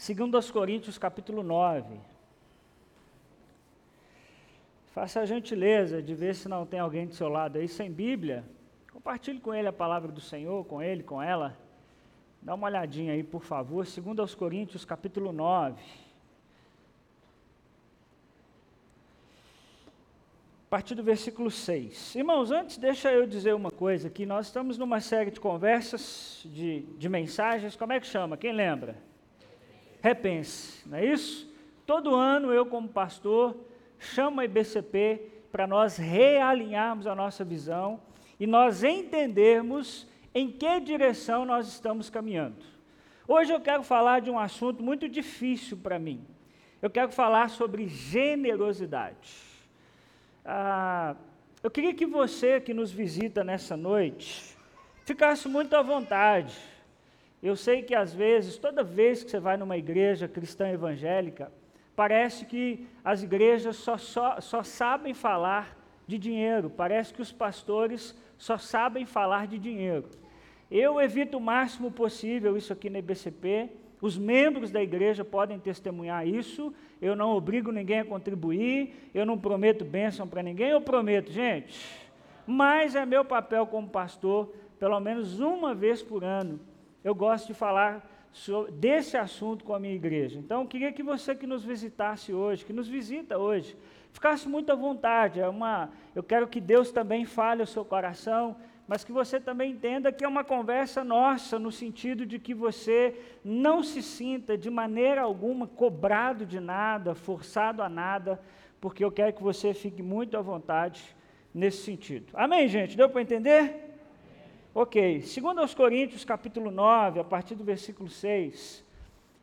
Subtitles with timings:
[0.00, 2.00] Segundo aos Coríntios, capítulo 9.
[4.94, 8.42] Faça a gentileza de ver se não tem alguém do seu lado aí sem Bíblia.
[8.90, 11.54] Compartilhe com ele a palavra do Senhor, com ele, com ela.
[12.40, 13.84] Dá uma olhadinha aí, por favor.
[13.84, 15.78] Segundo aos Coríntios, capítulo 9.
[20.66, 22.14] A partir do versículo 6.
[22.14, 24.24] Irmãos, antes deixa eu dizer uma coisa aqui.
[24.24, 27.76] Nós estamos numa série de conversas, de, de mensagens.
[27.76, 28.38] Como é que chama?
[28.38, 29.09] Quem lembra?
[30.00, 31.50] Repense, não é isso?
[31.86, 33.56] Todo ano eu, como pastor,
[33.98, 38.00] chamo a IBCP para nós realinharmos a nossa visão
[38.38, 42.64] e nós entendermos em que direção nós estamos caminhando.
[43.26, 46.24] Hoje eu quero falar de um assunto muito difícil para mim.
[46.80, 49.36] Eu quero falar sobre generosidade.
[50.44, 51.14] Ah,
[51.62, 54.56] eu queria que você que nos visita nessa noite
[55.04, 56.56] ficasse muito à vontade
[57.42, 61.50] eu sei que às vezes, toda vez que você vai numa igreja cristã evangélica,
[61.96, 68.14] parece que as igrejas só, só, só sabem falar de dinheiro, parece que os pastores
[68.36, 70.08] só sabem falar de dinheiro.
[70.70, 76.26] Eu evito o máximo possível isso aqui na IBCP, os membros da igreja podem testemunhar
[76.26, 81.30] isso, eu não obrigo ninguém a contribuir, eu não prometo bênção para ninguém, eu prometo,
[81.30, 81.78] gente,
[82.46, 86.58] mas é meu papel como pastor, pelo menos uma vez por ano,
[87.02, 90.38] eu gosto de falar sobre, desse assunto com a minha igreja.
[90.38, 93.76] Então, eu queria que você que nos visitasse hoje, que nos visita hoje,
[94.12, 95.40] ficasse muito à vontade.
[95.40, 98.56] É uma, eu quero que Deus também fale ao seu coração,
[98.86, 103.14] mas que você também entenda que é uma conversa nossa, no sentido de que você
[103.44, 108.40] não se sinta de maneira alguma cobrado de nada, forçado a nada,
[108.80, 111.14] porque eu quero que você fique muito à vontade
[111.54, 112.32] nesse sentido.
[112.34, 112.96] Amém, gente?
[112.96, 113.89] Deu para entender?
[114.72, 118.84] Ok, segundo aos Coríntios, capítulo 9, a partir do versículo 6,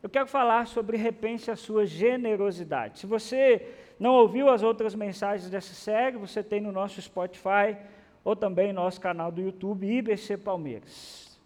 [0.02, 3.00] eu quero falar sobre repense a sua generosidade.
[3.00, 3.68] Se você
[4.00, 7.76] não ouviu as outras mensagens dessa série, você tem no nosso Spotify
[8.24, 11.38] ou também no nosso canal do YouTube, IBC Palmeiras.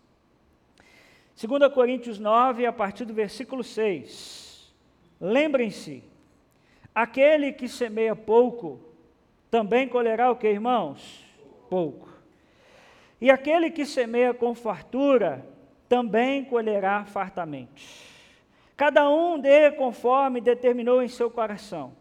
[1.36, 4.72] 2 Coríntios 9, a partir do versículo 6.
[5.20, 6.04] Lembrem-se,
[6.94, 8.78] aquele que semeia pouco,
[9.50, 11.26] também colherá o que, irmãos?
[11.68, 12.11] Pouco.
[13.22, 15.46] E aquele que semeia com fartura,
[15.88, 18.04] também colherá fartamente.
[18.76, 21.92] Cada um dê conforme determinou em seu coração,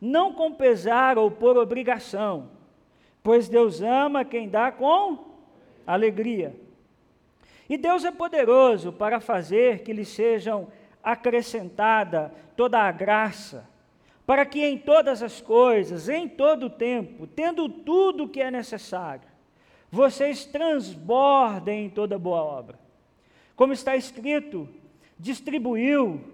[0.00, 2.50] não com pesar ou por obrigação,
[3.20, 5.18] pois Deus ama quem dá com
[5.84, 6.54] alegria.
[7.68, 10.68] E Deus é poderoso para fazer que lhe sejam
[11.02, 13.68] acrescentada toda a graça,
[14.24, 18.52] para que em todas as coisas, em todo o tempo, tendo tudo o que é
[18.52, 19.31] necessário,
[19.92, 22.78] vocês transbordem em toda boa obra.
[23.54, 24.66] Como está escrito,
[25.18, 26.24] distribuiu,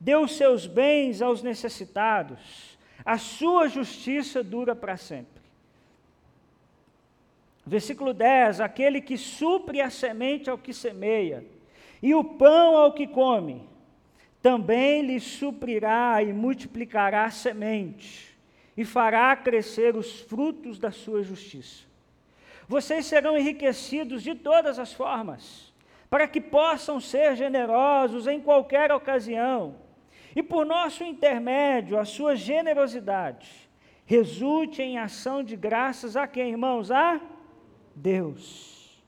[0.00, 5.42] deu seus bens aos necessitados, a sua justiça dura para sempre.
[7.66, 11.44] Versículo 10: Aquele que supre a semente ao que semeia,
[12.02, 13.68] e o pão ao que come,
[14.40, 18.34] também lhe suprirá e multiplicará a semente,
[18.74, 21.91] e fará crescer os frutos da sua justiça
[22.68, 25.72] vocês serão enriquecidos de todas as formas,
[26.08, 29.76] para que possam ser generosos em qualquer ocasião,
[30.34, 33.70] e por nosso intermédio, a sua generosidade
[34.04, 36.90] resulte em ação de graças a quem, irmãos?
[36.90, 37.20] A
[37.94, 39.02] Deus.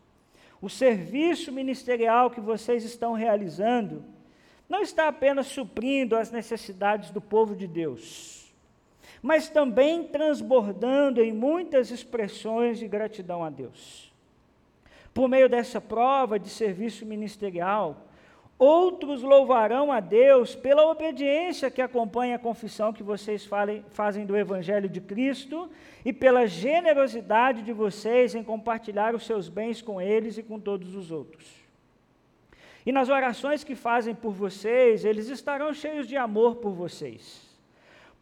[0.60, 4.04] O serviço ministerial que vocês estão realizando
[4.68, 8.43] não está apenas suprindo as necessidades do povo de Deus
[9.24, 14.12] mas também transbordando em muitas expressões de gratidão a Deus.
[15.14, 18.02] Por meio dessa prova de serviço ministerial,
[18.58, 24.36] outros louvarão a Deus pela obediência que acompanha a confissão que vocês falem, fazem do
[24.36, 25.70] Evangelho de Cristo
[26.04, 30.94] e pela generosidade de vocês em compartilhar os seus bens com eles e com todos
[30.94, 31.50] os outros.
[32.84, 37.43] E nas orações que fazem por vocês, eles estarão cheios de amor por vocês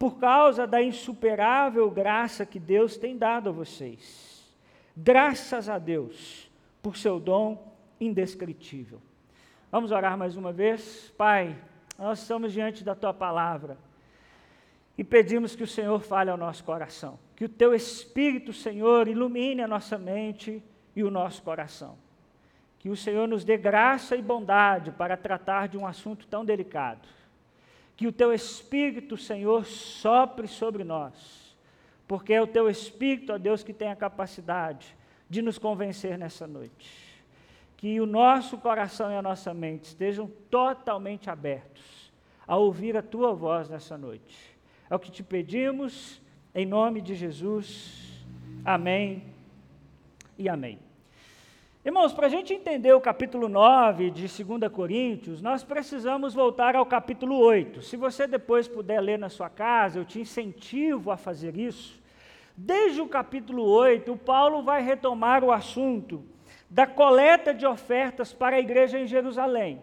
[0.03, 4.53] por causa da insuperável graça que Deus tem dado a vocês.
[4.97, 6.51] Graças a Deus
[6.81, 9.01] por seu dom indescritível.
[9.71, 11.09] Vamos orar mais uma vez?
[11.17, 11.55] Pai,
[11.97, 13.77] nós estamos diante da tua palavra
[14.97, 19.61] e pedimos que o Senhor fale ao nosso coração, que o teu Espírito, Senhor, ilumine
[19.61, 20.61] a nossa mente
[20.93, 21.97] e o nosso coração.
[22.77, 27.07] Que o Senhor nos dê graça e bondade para tratar de um assunto tão delicado
[27.95, 31.55] que o teu Espírito, Senhor, sopre sobre nós,
[32.07, 34.95] porque é o teu Espírito, ó Deus, que tem a capacidade
[35.29, 37.11] de nos convencer nessa noite.
[37.77, 42.13] que o nosso coração e a nossa mente estejam totalmente abertos
[42.47, 44.57] a ouvir a tua voz nessa noite.
[44.89, 46.21] É o que te pedimos,
[46.55, 48.23] em nome de Jesus.
[48.63, 49.23] Amém
[50.37, 50.79] e amém.
[51.85, 56.85] Irmãos, para a gente entender o capítulo 9 de 2 Coríntios, nós precisamos voltar ao
[56.85, 57.81] capítulo 8.
[57.81, 62.01] Se você depois puder ler na sua casa, eu te incentivo a fazer isso.
[62.55, 66.23] Desde o capítulo 8, o Paulo vai retomar o assunto
[66.69, 69.81] da coleta de ofertas para a igreja em Jerusalém.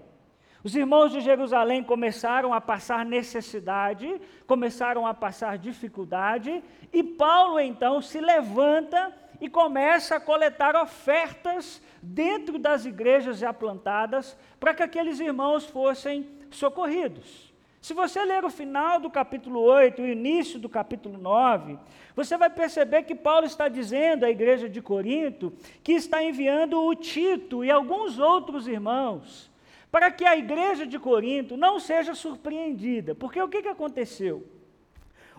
[0.65, 6.65] Os irmãos de Jerusalém começaram a passar necessidade, começaram a passar dificuldade,
[6.95, 14.37] e Paulo então se levanta e começa a coletar ofertas dentro das igrejas já plantadas
[14.59, 17.51] para que aqueles irmãos fossem socorridos.
[17.81, 21.79] Se você ler o final do capítulo 8 e o início do capítulo 9,
[22.15, 25.53] você vai perceber que Paulo está dizendo à igreja de Corinto
[25.83, 29.51] que está enviando o Tito e alguns outros irmãos
[29.91, 33.15] para que a igreja de Corinto não seja surpreendida.
[33.15, 34.47] Porque o que, que aconteceu?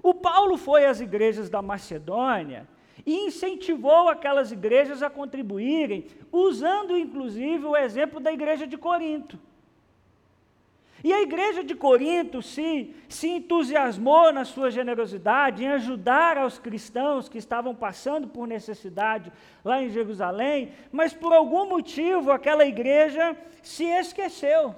[0.04, 2.68] O Paulo foi às igrejas da Macedônia
[3.06, 9.40] e incentivou aquelas igrejas a contribuírem, usando inclusive o exemplo da igreja de Corinto.
[11.04, 17.28] E a igreja de Corinto se, se entusiasmou na sua generosidade em ajudar aos cristãos
[17.28, 19.32] que estavam passando por necessidade
[19.66, 24.76] lá em Jerusalém, mas por algum motivo aquela igreja se esqueceu.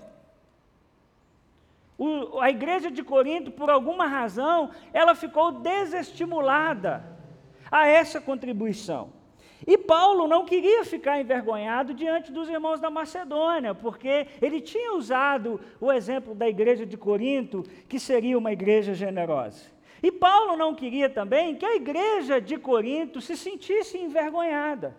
[1.97, 7.12] O, a igreja de Corinto, por alguma razão, ela ficou desestimulada
[7.73, 9.11] a essa contribuição.
[9.65, 15.59] E Paulo não queria ficar envergonhado diante dos irmãos da Macedônia, porque ele tinha usado
[15.81, 19.71] o exemplo da igreja de Corinto, que seria uma igreja generosa.
[20.03, 24.95] E Paulo não queria também que a igreja de Corinto se sentisse envergonhada,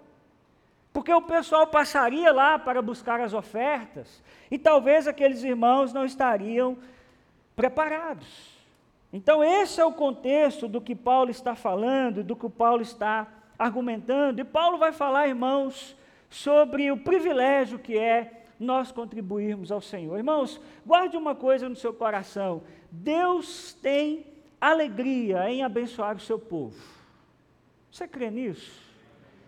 [0.92, 4.20] porque o pessoal passaria lá para buscar as ofertas
[4.50, 6.76] e talvez aqueles irmãos não estariam
[7.54, 8.53] preparados.
[9.16, 14.40] Então, esse é o contexto do que Paulo está falando, do que Paulo está argumentando.
[14.40, 15.96] E Paulo vai falar, irmãos,
[16.28, 20.16] sobre o privilégio que é nós contribuirmos ao Senhor.
[20.18, 24.26] Irmãos, guarde uma coisa no seu coração: Deus tem
[24.60, 26.82] alegria em abençoar o seu povo.
[27.92, 28.82] Você crê nisso?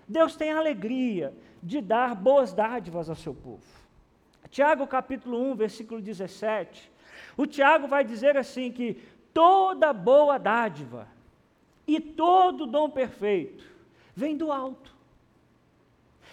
[0.07, 3.67] Deus tem alegria de dar boas dádivas ao seu povo.
[4.49, 6.95] Tiago capítulo 1, versículo 17.
[7.37, 9.03] O Tiago vai dizer assim que
[9.37, 11.07] toda boa dádiva
[11.87, 13.67] e todo dom perfeito
[14.15, 14.97] vem do alto.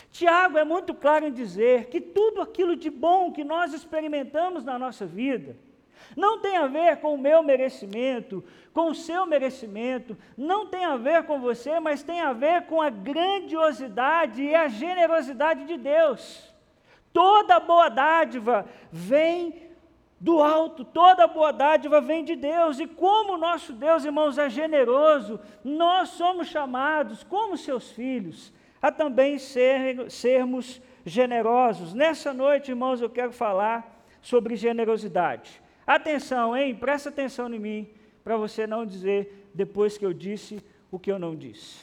[0.10, 4.80] Tiago é muito claro em dizer que tudo aquilo de bom que nós experimentamos na
[4.80, 5.58] nossa vida
[6.16, 8.42] não tem a ver com o meu merecimento,
[8.74, 12.82] com o seu merecimento, não tem a ver com você, mas tem a ver com
[12.82, 16.54] a grandiosidade e a generosidade de Deus.
[17.12, 19.73] Toda boa dádiva vem
[20.24, 25.38] do alto, toda boa dádiva vem de Deus, e como nosso Deus, irmãos, é generoso,
[25.62, 31.94] nós somos chamados, como seus filhos, a também ser, sermos generosos.
[31.94, 35.62] Nessa noite, irmãos, eu quero falar sobre generosidade.
[35.86, 36.74] Atenção, hein?
[36.74, 37.90] Presta atenção em mim,
[38.24, 41.82] para você não dizer depois que eu disse o que eu não disse.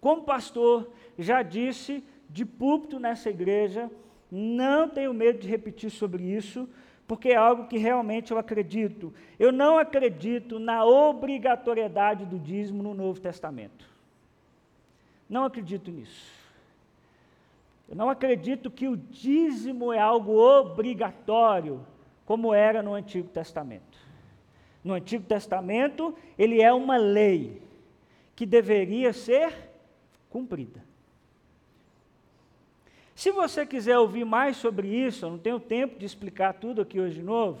[0.00, 3.88] Como pastor, já disse de púlpito nessa igreja,
[4.28, 6.68] não tenho medo de repetir sobre isso,
[7.12, 9.12] porque é algo que realmente eu acredito.
[9.38, 13.86] Eu não acredito na obrigatoriedade do dízimo no Novo Testamento.
[15.28, 16.32] Não acredito nisso.
[17.86, 21.84] Eu não acredito que o dízimo é algo obrigatório,
[22.24, 23.98] como era no Antigo Testamento.
[24.82, 27.60] No Antigo Testamento, ele é uma lei
[28.34, 29.70] que deveria ser
[30.30, 30.82] cumprida.
[33.14, 36.98] Se você quiser ouvir mais sobre isso, eu não tenho tempo de explicar tudo aqui
[36.98, 37.60] hoje de novo,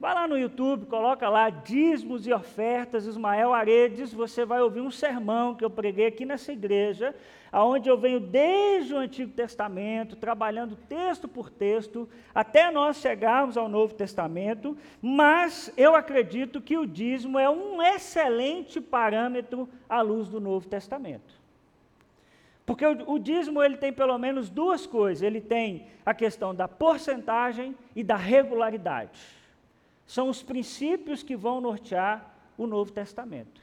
[0.00, 4.90] vai lá no YouTube, coloca lá dízimos e ofertas Ismael Aredes, você vai ouvir um
[4.90, 7.14] sermão que eu preguei aqui nessa igreja,
[7.52, 13.68] aonde eu venho desde o Antigo Testamento, trabalhando texto por texto, até nós chegarmos ao
[13.68, 20.40] Novo Testamento, mas eu acredito que o dízimo é um excelente parâmetro à luz do
[20.40, 21.45] Novo Testamento.
[22.66, 25.22] Porque o, o, dízimo ele tem pelo menos duas coisas.
[25.22, 29.20] Ele tem a questão da porcentagem e da regularidade.
[30.04, 33.60] São os princípios que vão nortear o Novo Testamento.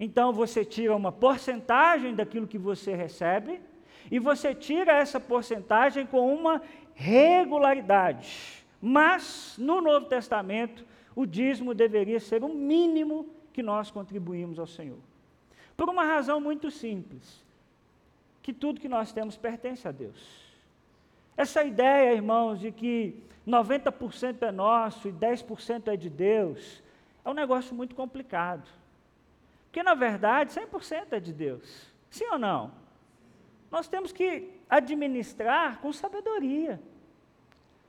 [0.00, 3.60] Então você tira uma porcentagem daquilo que você recebe
[4.10, 6.60] e você tira essa porcentagem com uma
[6.94, 8.64] regularidade.
[8.80, 10.84] Mas no Novo Testamento,
[11.14, 14.98] o dízimo deveria ser o mínimo que nós contribuímos ao Senhor.
[15.76, 17.44] Por uma razão muito simples:
[18.42, 20.44] que tudo que nós temos pertence a Deus.
[21.36, 26.82] Essa ideia, irmãos, de que 90% é nosso e 10% é de Deus,
[27.24, 28.68] é um negócio muito complicado.
[29.66, 31.92] Porque, na verdade, 100% é de Deus.
[32.08, 32.70] Sim ou não?
[33.70, 36.80] Nós temos que administrar com sabedoria.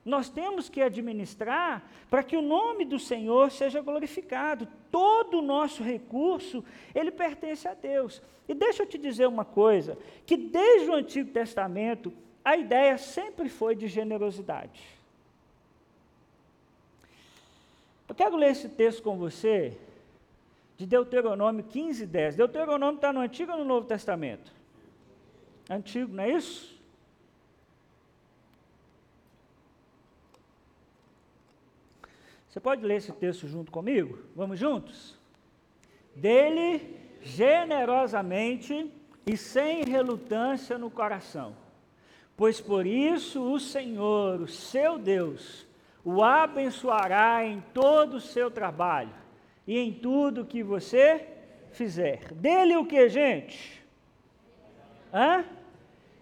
[0.05, 4.67] Nós temos que administrar para que o nome do Senhor seja glorificado.
[4.91, 8.21] Todo o nosso recurso, ele pertence a Deus.
[8.47, 13.49] E deixa eu te dizer uma coisa, que desde o Antigo Testamento, a ideia sempre
[13.49, 14.79] foi de generosidade.
[18.07, 19.75] Eu quero ler esse texto com você,
[20.77, 22.35] de Deuteronômio 15, 10.
[22.35, 24.53] Deuteronômio está no Antigo ou no Novo Testamento?
[25.67, 26.74] Antigo, não é isso?
[32.55, 34.17] Você pode ler esse texto junto comigo?
[34.33, 35.19] Vamos juntos?
[36.15, 38.89] Dele generosamente
[39.27, 41.53] e sem relutância no coração,
[42.37, 45.67] pois por isso o Senhor, o seu Deus,
[46.01, 49.13] o abençoará em todo o seu trabalho
[49.67, 51.27] e em tudo que você
[51.73, 52.31] fizer.
[52.35, 53.83] Dele o que, gente?
[55.13, 55.43] Hã?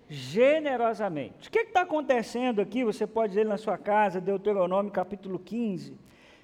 [0.09, 1.47] Generosamente.
[1.47, 2.83] O que está acontecendo aqui?
[2.83, 6.01] Você pode ler na sua casa, Deuteronômio capítulo 15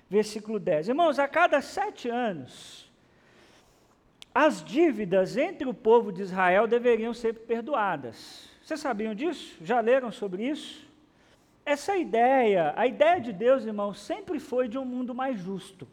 [0.09, 0.89] versículo 10.
[0.89, 2.89] Irmãos, a cada sete anos,
[4.33, 8.49] as dívidas entre o povo de Israel deveriam ser perdoadas.
[8.63, 9.57] Vocês sabiam disso?
[9.61, 10.87] Já leram sobre isso?
[11.65, 15.87] Essa ideia, a ideia de Deus, irmãos, sempre foi de um mundo mais justo.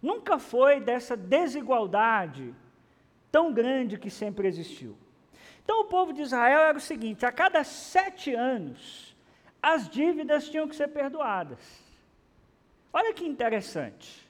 [0.00, 2.54] Nunca foi dessa desigualdade
[3.30, 4.96] tão grande que sempre existiu.
[5.62, 9.16] Então, o povo de Israel era o seguinte: a cada sete anos,
[9.62, 11.85] as dívidas tinham que ser perdoadas.
[12.96, 14.26] Olha que interessante.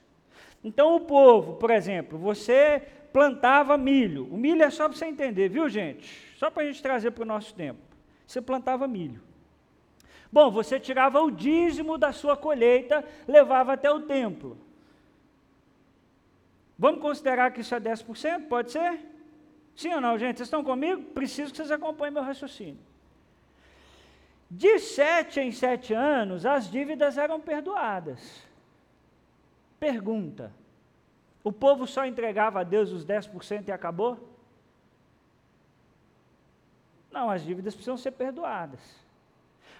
[0.61, 2.83] Então, o povo, por exemplo, você
[3.13, 4.25] plantava milho.
[4.25, 6.35] O milho é só para você entender, viu, gente?
[6.35, 7.79] Só para a gente trazer para o nosso tempo.
[8.27, 9.21] Você plantava milho.
[10.29, 14.57] Bom, você tirava o dízimo da sua colheita, levava até o templo.
[16.77, 18.49] Vamos considerar que isso é 10%?
[18.49, 18.99] Pode ser?
[19.77, 20.39] Sim ou não, gente?
[20.39, 21.01] Vocês estão comigo?
[21.13, 22.79] Preciso que vocês acompanhem meu raciocínio.
[24.51, 28.45] De sete em sete anos, as dívidas eram perdoadas.
[29.79, 30.51] Pergunta:
[31.43, 34.17] o povo só entregava a Deus os 10% e acabou?
[37.11, 38.79] Não, as dívidas precisam ser perdoadas.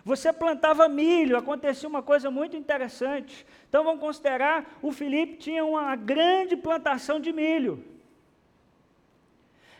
[0.03, 3.45] Você plantava milho, acontecia uma coisa muito interessante.
[3.67, 7.83] Então vamos considerar, o Felipe tinha uma grande plantação de milho.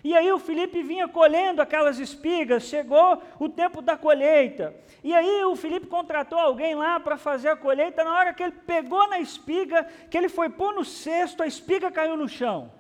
[0.03, 4.75] E aí o Felipe vinha colhendo aquelas espigas, chegou o tempo da colheita.
[5.03, 8.03] E aí o Felipe contratou alguém lá para fazer a colheita.
[8.03, 11.91] Na hora que ele pegou na espiga, que ele foi pôr no cesto, a espiga
[11.91, 12.71] caiu no chão.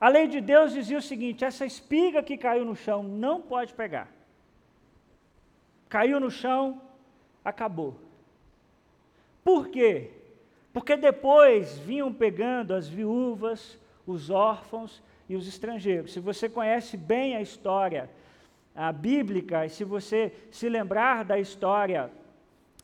[0.00, 3.72] A lei de Deus dizia o seguinte: essa espiga que caiu no chão não pode
[3.72, 4.08] pegar.
[5.88, 6.80] Caiu no chão,
[7.44, 7.96] acabou.
[9.44, 10.10] Por quê?
[10.72, 16.12] Porque depois vinham pegando as viúvas, os órfãos e os estrangeiros.
[16.12, 18.08] Se você conhece bem a história
[18.76, 22.12] a bíblica, e se você se lembrar da história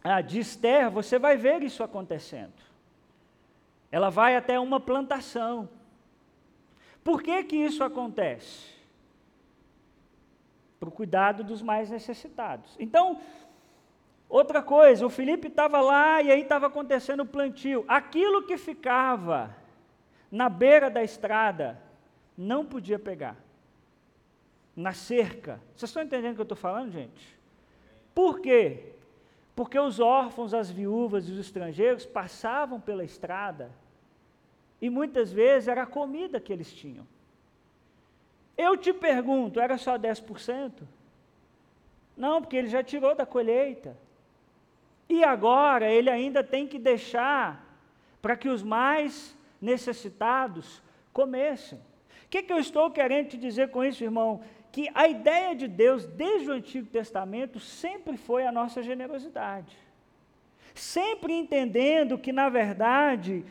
[0.03, 2.55] a, de Esther, você vai ver isso acontecendo.
[3.91, 5.69] Ela vai até uma plantação.
[7.05, 8.73] Por que que isso acontece?
[10.81, 12.75] Para o cuidado dos mais necessitados.
[12.79, 13.21] Então,
[14.27, 17.85] outra coisa, o Felipe estava lá e aí estava acontecendo o plantio.
[17.87, 19.55] Aquilo que ficava
[20.31, 21.79] na beira da estrada,
[22.37, 23.37] não podia pegar.
[24.75, 25.61] Na cerca.
[25.75, 27.39] Vocês estão entendendo o que eu estou falando, gente?
[28.15, 28.93] Por quê?
[29.55, 33.71] Porque os órfãos, as viúvas e os estrangeiros passavam pela estrada
[34.81, 37.07] e muitas vezes era a comida que eles tinham.
[38.57, 40.83] Eu te pergunto, era só 10%?
[42.17, 43.97] Não, porque ele já tirou da colheita.
[45.09, 47.65] E agora ele ainda tem que deixar
[48.21, 51.81] para que os mais necessitados comessem
[52.33, 54.41] que, que eu estou querendo te dizer com isso, irmão?
[54.73, 59.77] Que a ideia de Deus, desde o Antigo Testamento, sempre foi a nossa generosidade.
[60.75, 63.45] Sempre entendendo que, na verdade,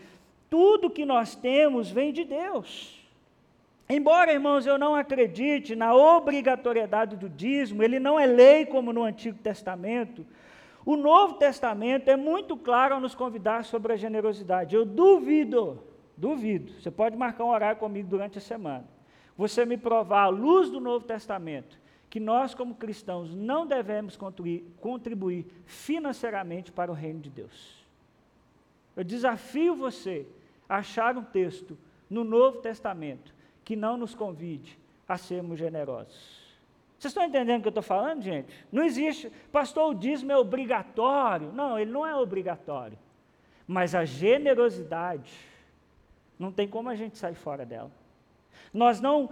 [0.49, 2.99] tudo que nós temos vem de Deus.
[3.87, 9.03] Embora, irmãos, eu não acredite na obrigatoriedade do dízimo, ele não é lei como no
[9.03, 10.25] Antigo Testamento.
[10.83, 14.75] O Novo Testamento é muito claro ao nos convidar sobre a generosidade.
[14.75, 15.83] Eu duvido
[16.21, 16.71] Duvido.
[16.79, 18.85] Você pode marcar um horário comigo durante a semana.
[19.35, 21.79] Você me provar à luz do Novo Testamento
[22.11, 24.15] que nós, como cristãos, não devemos
[24.79, 27.83] contribuir financeiramente para o reino de Deus.
[28.95, 30.27] Eu desafio você
[30.69, 31.75] a achar um texto
[32.07, 36.39] no Novo Testamento que não nos convide a sermos generosos.
[36.99, 38.53] Vocês estão entendendo o que eu estou falando, gente?
[38.71, 39.31] Não existe.
[39.51, 41.51] Pastor, o dízimo é obrigatório.
[41.51, 42.99] Não, ele não é obrigatório.
[43.65, 45.33] Mas a generosidade,
[46.41, 47.91] não tem como a gente sair fora dela.
[48.73, 49.29] Nós não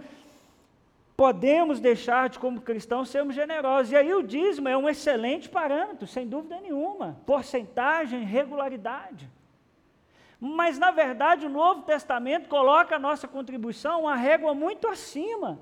[1.16, 3.92] podemos deixar de, como cristãos, sermos generosos.
[3.92, 7.20] E aí o dízimo é um excelente parâmetro, sem dúvida nenhuma.
[7.26, 9.28] Porcentagem, regularidade.
[10.40, 15.58] Mas, na verdade, o Novo Testamento coloca a nossa contribuição uma régua muito acima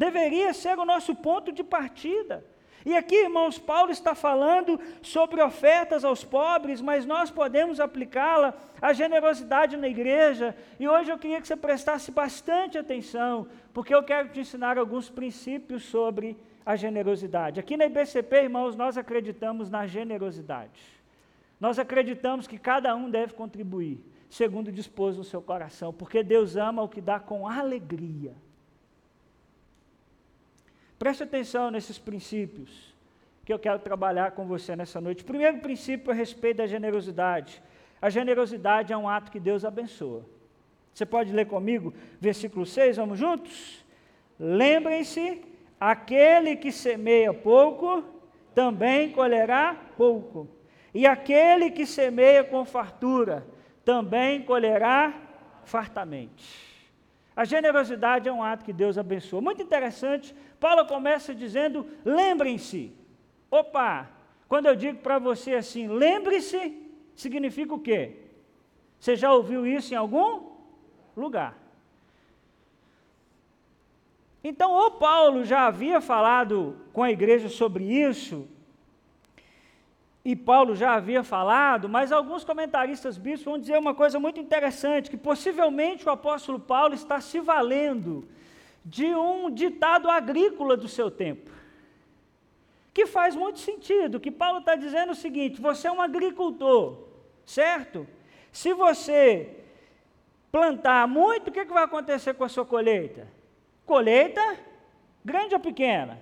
[0.00, 2.42] Deveria ser o nosso ponto de partida.
[2.84, 8.92] E aqui, irmãos, Paulo está falando sobre ofertas aos pobres, mas nós podemos aplicá-la à
[8.92, 10.56] generosidade na igreja.
[10.78, 15.10] E hoje eu queria que você prestasse bastante atenção, porque eu quero te ensinar alguns
[15.10, 17.60] princípios sobre a generosidade.
[17.60, 20.80] Aqui na IBCP, irmãos, nós acreditamos na generosidade.
[21.58, 26.82] Nós acreditamos que cada um deve contribuir, segundo dispôs no seu coração, porque Deus ama
[26.82, 28.34] o que dá com alegria.
[31.00, 32.94] Preste atenção nesses princípios
[33.42, 35.24] que eu quero trabalhar com você nessa noite.
[35.24, 37.62] Primeiro princípio a respeito da generosidade.
[38.02, 40.26] A generosidade é um ato que Deus abençoa.
[40.92, 43.82] Você pode ler comigo, versículo 6, vamos juntos?
[44.38, 45.42] Lembrem-se:
[45.80, 48.04] aquele que semeia pouco,
[48.54, 50.46] também colherá pouco.
[50.92, 53.46] E aquele que semeia com fartura,
[53.86, 55.14] também colherá
[55.64, 56.69] fartamente.
[57.40, 59.40] A generosidade é um ato que Deus abençoa.
[59.40, 62.92] Muito interessante, Paulo começa dizendo: lembrem-se.
[63.50, 64.10] Opa,
[64.46, 66.76] quando eu digo para você assim, lembre-se,
[67.14, 68.16] significa o quê?
[68.98, 70.50] Você já ouviu isso em algum
[71.16, 71.56] lugar?
[74.44, 78.46] Então, ou Paulo já havia falado com a igreja sobre isso,
[80.24, 85.10] e Paulo já havia falado, mas alguns comentaristas bíblicos vão dizer uma coisa muito interessante,
[85.10, 88.28] que possivelmente o apóstolo Paulo está se valendo
[88.84, 91.50] de um ditado agrícola do seu tempo.
[92.92, 96.98] Que faz muito sentido, que Paulo está dizendo o seguinte: você é um agricultor,
[97.46, 98.06] certo?
[98.52, 99.56] Se você
[100.52, 103.26] plantar muito, o que, que vai acontecer com a sua colheita?
[103.86, 104.58] Colheita
[105.24, 106.18] grande ou pequena?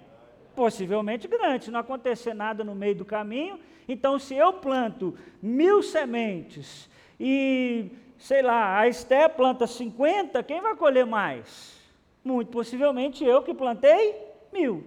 [0.55, 1.65] Possivelmente grande.
[1.65, 3.59] Se não acontecer nada no meio do caminho,
[3.89, 10.77] então, se eu planto mil sementes e, sei lá, a Esté planta 50, quem vai
[10.77, 11.79] colher mais?
[12.23, 14.15] Muito possivelmente eu que plantei
[14.53, 14.85] mil.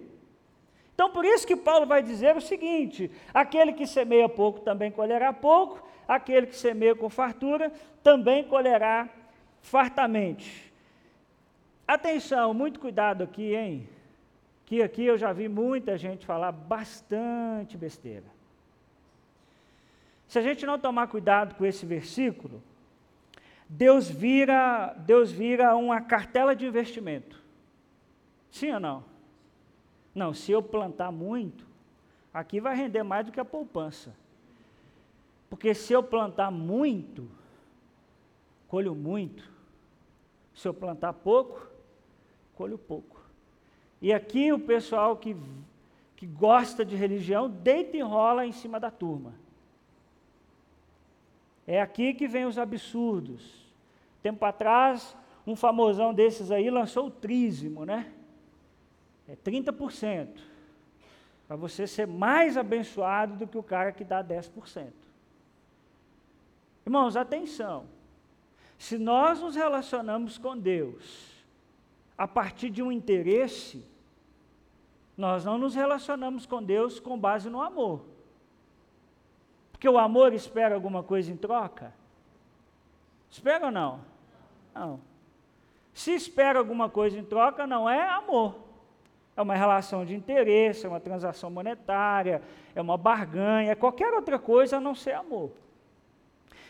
[0.94, 5.34] Então, por isso que Paulo vai dizer o seguinte: aquele que semeia pouco também colherá
[5.34, 7.72] pouco, aquele que semeia com fartura
[8.04, 9.10] também colherá
[9.62, 10.72] fartamente.
[11.88, 13.90] Atenção, muito cuidado aqui, hein?
[14.66, 18.40] Que aqui eu já vi muita gente falar bastante besteira.
[20.32, 22.63] Se a gente não tomar cuidado com esse versículo,
[23.67, 27.38] Deus vira, Deus vira uma cartela de investimento.
[28.50, 29.04] Sim ou não?
[30.15, 31.67] Não, se eu plantar muito,
[32.34, 34.15] aqui vai render mais do que a poupança.
[35.50, 37.30] Porque se eu plantar muito,
[38.70, 39.52] colho muito.
[40.56, 41.67] Se eu plantar pouco,
[42.56, 43.22] colho pouco.
[44.02, 45.36] E aqui o pessoal que,
[46.15, 49.40] que gosta de religião deita e rola em cima da turma.
[51.67, 53.71] É aqui que vem os absurdos.
[54.21, 58.12] Tempo atrás, um famosão desses aí lançou o trízimo, né?
[59.28, 60.28] É 30%.
[61.47, 64.91] Para você ser mais abençoado do que o cara que dá 10%.
[66.86, 67.86] Irmãos, atenção.
[68.78, 71.32] Se nós nos relacionamos com Deus
[72.17, 73.86] a partir de um interesse,
[75.15, 78.11] nós não nos relacionamos com Deus com base no amor.
[79.82, 81.91] Porque o amor espera alguma coisa em troca?
[83.32, 84.02] Espera ou não?
[84.76, 85.00] Não.
[85.91, 88.58] Se espera alguma coisa em troca, não é amor.
[89.36, 92.44] É uma relação de interesse, é uma transação monetária,
[92.76, 95.52] é uma barganha, é qualquer outra coisa a não ser amor.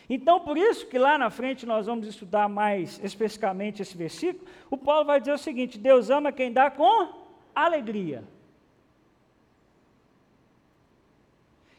[0.08, 4.78] Então, por isso que lá na frente nós vamos estudar mais especificamente esse versículo, o
[4.78, 7.10] Paulo vai dizer o seguinte: Deus ama quem dá com
[7.54, 8.24] alegria.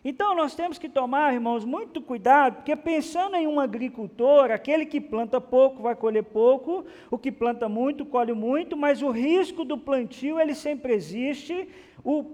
[0.05, 4.99] Então nós temos que tomar, irmãos, muito cuidado, porque pensando em um agricultor, aquele que
[4.99, 9.77] planta pouco vai colher pouco, o que planta muito colhe muito, mas o risco do
[9.77, 11.69] plantio ele sempre existe,
[12.03, 12.25] o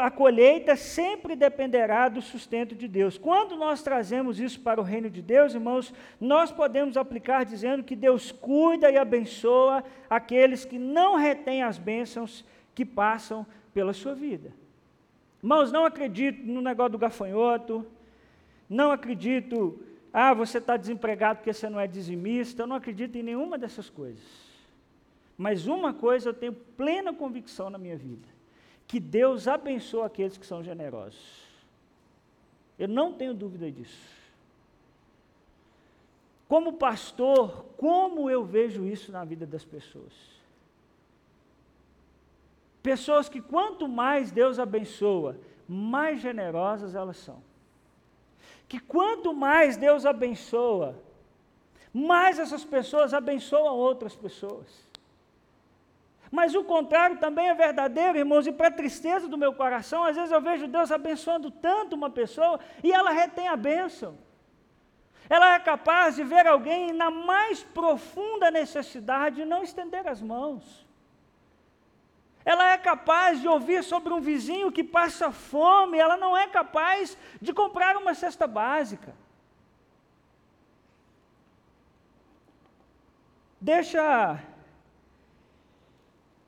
[0.00, 3.16] a colheita sempre dependerá do sustento de Deus.
[3.16, 7.94] Quando nós trazemos isso para o reino de Deus, irmãos, nós podemos aplicar dizendo que
[7.94, 14.65] Deus cuida e abençoa aqueles que não retêm as bênçãos que passam pela sua vida.
[15.46, 17.86] Irmãos, não acredito no negócio do gafanhoto,
[18.68, 19.78] não acredito,
[20.12, 23.88] ah, você está desempregado porque você não é dizimista, eu não acredito em nenhuma dessas
[23.88, 24.24] coisas.
[25.38, 28.26] Mas uma coisa eu tenho plena convicção na minha vida:
[28.88, 31.44] que Deus abençoa aqueles que são generosos.
[32.76, 34.16] Eu não tenho dúvida disso.
[36.48, 40.12] Como pastor, como eu vejo isso na vida das pessoas?
[42.86, 47.42] Pessoas que quanto mais Deus abençoa, mais generosas elas são.
[48.68, 50.96] Que quanto mais Deus abençoa,
[51.92, 54.68] mais essas pessoas abençoam outras pessoas.
[56.30, 60.30] Mas o contrário também é verdadeiro, irmãos, e para tristeza do meu coração, às vezes
[60.30, 64.16] eu vejo Deus abençoando tanto uma pessoa e ela retém a bênção.
[65.28, 70.85] Ela é capaz de ver alguém na mais profunda necessidade e não estender as mãos.
[72.46, 77.18] Ela é capaz de ouvir sobre um vizinho que passa fome, ela não é capaz
[77.42, 79.12] de comprar uma cesta básica.
[83.60, 84.40] Deixa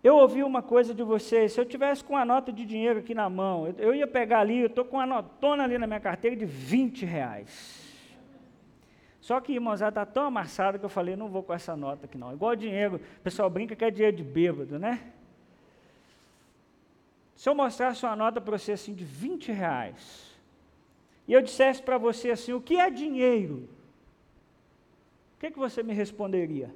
[0.04, 3.12] eu ouvi uma coisa de vocês, se eu tivesse com uma nota de dinheiro aqui
[3.12, 6.36] na mão, eu, ia pegar ali, eu estou com uma notona ali na minha carteira
[6.36, 7.84] de 20 reais.
[9.20, 12.06] Só que, irmãos, ela está tão amassada que eu falei, não vou com essa nota
[12.06, 12.32] aqui não.
[12.32, 15.12] Igual dinheiro, o pessoal brinca que é dinheiro de bêbado, né?
[17.38, 20.36] Se eu mostrasse uma nota para você assim de 20 reais,
[21.26, 23.66] e eu dissesse para você assim, o que é dinheiro?
[25.36, 26.70] O que, que você me responderia?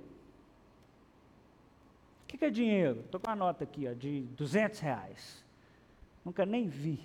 [2.32, 3.00] que, que é dinheiro?
[3.00, 5.44] Estou com a nota aqui, ó, de 200 reais.
[6.24, 6.98] Nunca nem vi.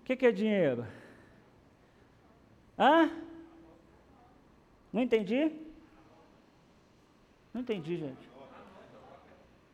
[0.00, 0.86] O que, que é dinheiro?
[2.78, 3.10] Hã?
[4.92, 5.50] Não entendi?
[7.52, 8.37] Não entendi, gente.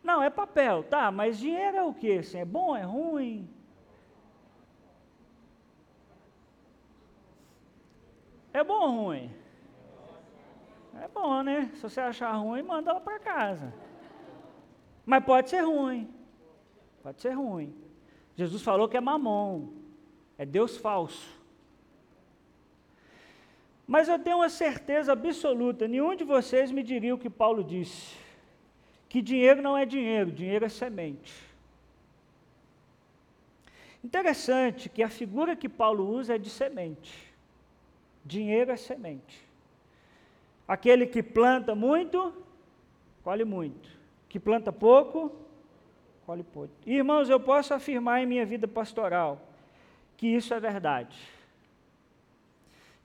[0.05, 2.19] Não, é papel, tá, mas dinheiro é o que?
[2.19, 3.49] Assim, é bom, é ruim?
[8.53, 9.31] É bom ou ruim?
[11.03, 11.71] É bom, né?
[11.75, 13.73] Se você achar ruim, manda ela para casa.
[15.07, 16.13] Mas pode ser ruim.
[17.03, 17.75] Pode ser ruim.
[18.37, 19.69] Jesus falou que é mamon,
[20.37, 21.43] é Deus falso.
[23.87, 28.17] Mas eu tenho uma certeza absoluta, nenhum de vocês me diria o que Paulo disse,
[29.15, 31.33] que dinheiro não é dinheiro, dinheiro é semente.
[34.03, 37.33] Interessante que a figura que Paulo usa é de semente.
[38.25, 39.41] Dinheiro é semente.
[40.67, 42.35] Aquele que planta muito,
[43.23, 43.89] colhe muito
[44.29, 45.31] que planta pouco,
[46.27, 46.75] colhe pouco.
[46.85, 49.41] Irmãos, eu posso afirmar em minha vida pastoral
[50.17, 51.17] que isso é verdade.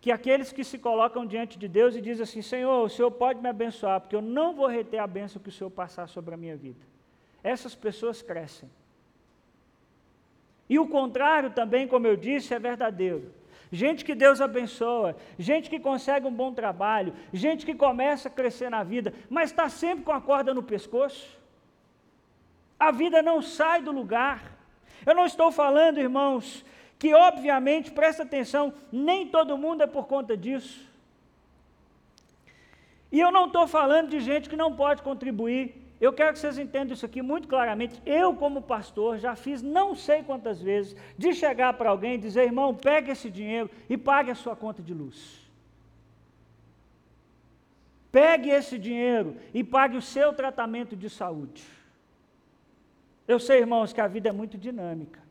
[0.01, 3.41] Que aqueles que se colocam diante de Deus e dizem assim: Senhor, o Senhor pode
[3.41, 6.37] me abençoar, porque eu não vou reter a bênção que o Senhor passar sobre a
[6.37, 6.85] minha vida.
[7.43, 8.69] Essas pessoas crescem.
[10.69, 13.39] E o contrário também, como eu disse, é verdadeiro
[13.71, 18.69] gente que Deus abençoa, gente que consegue um bom trabalho, gente que começa a crescer
[18.69, 21.37] na vida, mas está sempre com a corda no pescoço.
[22.79, 24.57] A vida não sai do lugar.
[25.05, 26.65] Eu não estou falando, irmãos,
[26.99, 30.85] que obviamente, presta atenção, nem todo mundo é por conta disso.
[33.09, 35.75] E eu não estou falando de gente que não pode contribuir.
[35.99, 38.01] Eu quero que vocês entendam isso aqui muito claramente.
[38.05, 42.43] Eu, como pastor, já fiz não sei quantas vezes de chegar para alguém e dizer:
[42.43, 45.49] irmão, pegue esse dinheiro e pague a sua conta de luz.
[48.11, 51.63] Pegue esse dinheiro e pague o seu tratamento de saúde.
[53.27, 55.28] Eu sei, irmãos, que a vida é muito dinâmica.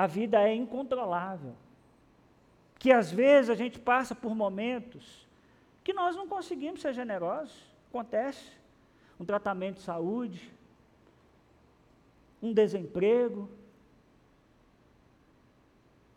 [0.00, 1.54] A vida é incontrolável.
[2.78, 5.28] Que às vezes a gente passa por momentos
[5.84, 7.54] que nós não conseguimos ser generosos.
[7.90, 8.50] Acontece
[9.20, 10.50] um tratamento de saúde,
[12.40, 13.46] um desemprego,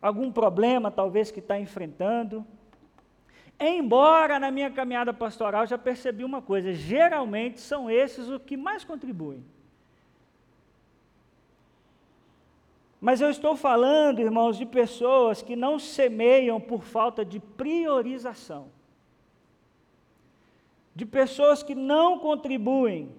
[0.00, 2.42] algum problema talvez que está enfrentando.
[3.60, 8.82] Embora na minha caminhada pastoral já percebi uma coisa: geralmente são esses os que mais
[8.82, 9.44] contribuem.
[13.06, 18.62] Mas eu estou falando, irmãos, de pessoas que não semeiam por falta de priorização
[20.94, 23.14] de pessoas que não contribuem,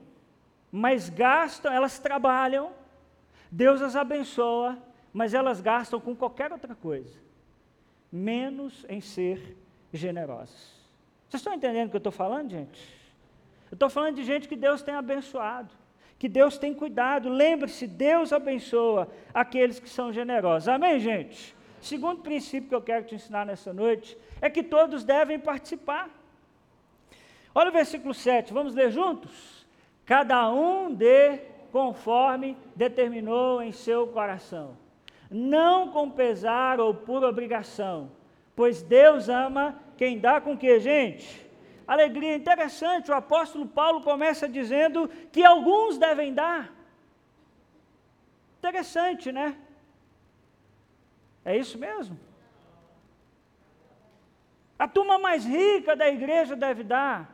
[0.72, 2.72] mas gastam, elas trabalham,
[3.52, 4.78] Deus as abençoa,
[5.14, 7.20] mas elas gastam com qualquer outra coisa,
[8.12, 9.58] menos em ser
[9.92, 10.74] generosas.
[11.28, 12.96] Vocês estão entendendo o que eu estou falando, gente?
[13.70, 15.74] Eu estou falando de gente que Deus tem abençoado,
[16.26, 17.30] que Deus tem cuidado.
[17.30, 20.68] Lembre-se, Deus abençoa aqueles que são generosos.
[20.68, 21.56] Amém, gente?
[21.80, 26.10] Segundo princípio que eu quero te ensinar nessa noite é que todos devem participar.
[27.54, 29.68] Olha o versículo 7, vamos ler juntos?
[30.04, 34.76] Cada um dê conforme determinou em seu coração,
[35.30, 38.10] não com pesar ou por obrigação,
[38.56, 41.45] pois Deus ama quem dá com que, gente?
[41.88, 42.36] Alegria.
[42.36, 46.72] Interessante, o apóstolo Paulo começa dizendo que alguns devem dar.
[48.60, 49.58] Interessante, né?
[51.44, 52.20] É isso mesmo?
[54.78, 57.34] A turma mais rica da igreja deve dar.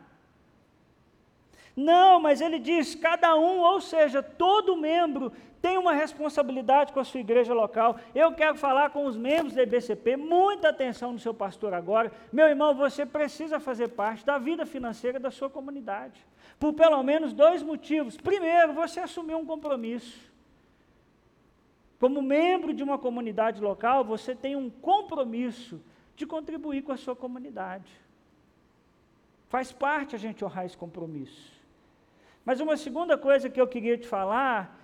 [1.76, 7.04] Não, mas ele diz: cada um, ou seja, todo membro tem uma responsabilidade com a
[7.04, 7.97] sua igreja local.
[8.15, 12.12] Eu quero falar com os membros da IBCP, muita atenção no seu pastor agora.
[12.34, 16.26] Meu irmão, você precisa fazer parte da vida financeira da sua comunidade.
[16.60, 18.17] Por pelo menos dois motivos.
[18.17, 20.32] Primeiro, você assumiu um compromisso.
[22.00, 25.80] Como membro de uma comunidade local, você tem um compromisso
[26.15, 27.91] de contribuir com a sua comunidade.
[29.47, 31.52] Faz parte a gente honrar esse compromisso.
[32.43, 34.81] Mas uma segunda coisa que eu queria te falar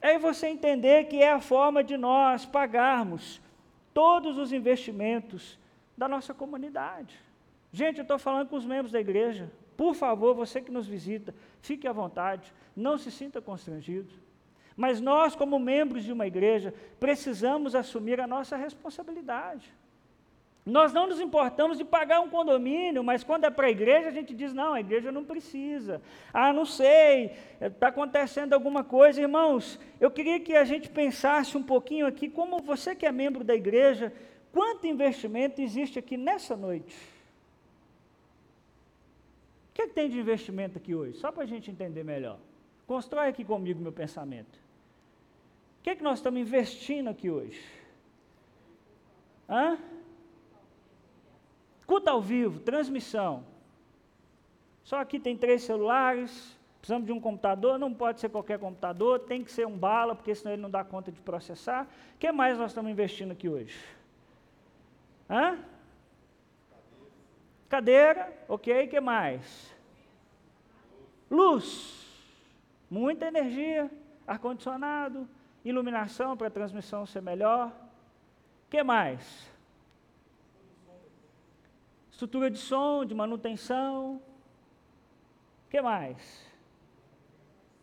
[0.00, 3.40] é você entender que é a forma de nós pagarmos
[3.92, 5.58] todos os investimentos
[5.96, 7.18] da nossa comunidade.
[7.72, 9.50] Gente, eu estou falando com os membros da igreja.
[9.76, 14.12] Por favor, você que nos visita, fique à vontade, não se sinta constrangido.
[14.76, 19.72] Mas nós, como membros de uma igreja, precisamos assumir a nossa responsabilidade.
[20.64, 24.12] Nós não nos importamos de pagar um condomínio, mas quando é para a igreja, a
[24.12, 26.02] gente diz: não, a igreja não precisa.
[26.32, 29.20] Ah, não sei, está acontecendo alguma coisa.
[29.20, 33.42] Irmãos, eu queria que a gente pensasse um pouquinho aqui, como você que é membro
[33.42, 34.12] da igreja,
[34.52, 36.94] quanto investimento existe aqui nessa noite?
[39.70, 41.16] O que, é que tem de investimento aqui hoje?
[41.18, 42.38] Só para a gente entender melhor.
[42.86, 44.58] Constrói aqui comigo meu pensamento.
[45.78, 47.64] O que, é que nós estamos investindo aqui hoje?
[49.48, 49.78] Hã?
[51.90, 53.44] Culto ao vivo, transmissão.
[54.84, 59.42] Só aqui tem três celulares, precisamos de um computador, não pode ser qualquer computador, tem
[59.42, 61.88] que ser um bala, porque senão ele não dá conta de processar.
[62.14, 63.76] O que mais nós estamos investindo aqui hoje?
[65.28, 65.58] Hã?
[67.68, 69.74] Cadeira, ok, o que mais?
[71.28, 72.06] Luz,
[72.88, 73.90] muita energia,
[74.28, 75.28] ar-condicionado,
[75.64, 77.66] iluminação para a transmissão ser melhor.
[78.68, 79.49] O que mais?
[82.20, 84.16] Estrutura de som, de manutenção.
[84.16, 86.46] O que mais?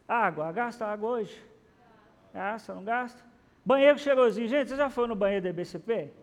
[0.08, 0.52] Água.
[0.52, 1.44] Gasta água hoje?
[2.32, 3.26] Gasta, não gasta?
[3.66, 4.48] Banheiro cheirosinho.
[4.48, 6.14] Gente, você já foi no banheiro da EBCP?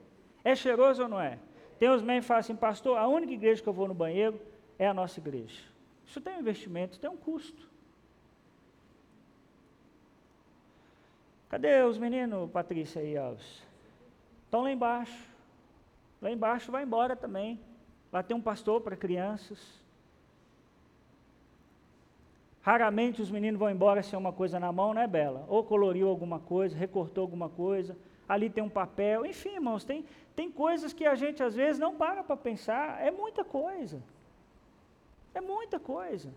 [0.44, 1.40] É cheiroso ou não é?
[1.76, 4.40] Tem os membros que falam assim, pastor, a única igreja que eu vou no banheiro
[4.78, 5.64] é a nossa igreja.
[6.06, 7.68] Isso tem um investimento, tem um custo.
[11.48, 13.66] Cadê os meninos, Patrícia e Alves?
[14.44, 15.28] Estão lá embaixo.
[16.22, 17.58] Lá embaixo vai embora também.
[18.14, 19.58] Lá tem um pastor para crianças.
[22.62, 25.44] Raramente os meninos vão embora sem uma coisa na mão, né, Bela?
[25.48, 27.96] Ou coloriu alguma coisa, recortou alguma coisa,
[28.28, 29.26] ali tem um papel.
[29.26, 30.04] Enfim, irmãos, tem,
[30.36, 33.04] tem coisas que a gente às vezes não para para pensar.
[33.04, 34.00] É muita coisa.
[35.34, 36.32] É muita coisa.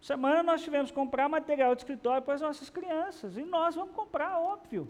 [0.00, 3.36] Semana nós tivemos que comprar material de escritório para as nossas crianças.
[3.36, 4.88] E nós vamos comprar, óbvio.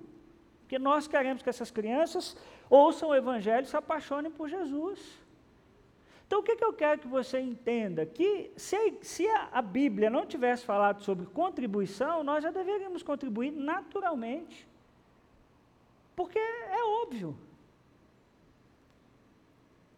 [0.62, 2.35] Porque nós queremos que essas crianças
[2.70, 5.22] ouçam o Evangelho e se apaixonem por Jesus.
[6.26, 8.06] Então, o que, que eu quero que você entenda?
[8.06, 13.50] Que se, se a, a Bíblia não tivesse falado sobre contribuição, nós já deveríamos contribuir
[13.50, 14.66] naturalmente.
[16.16, 17.37] Porque é óbvio.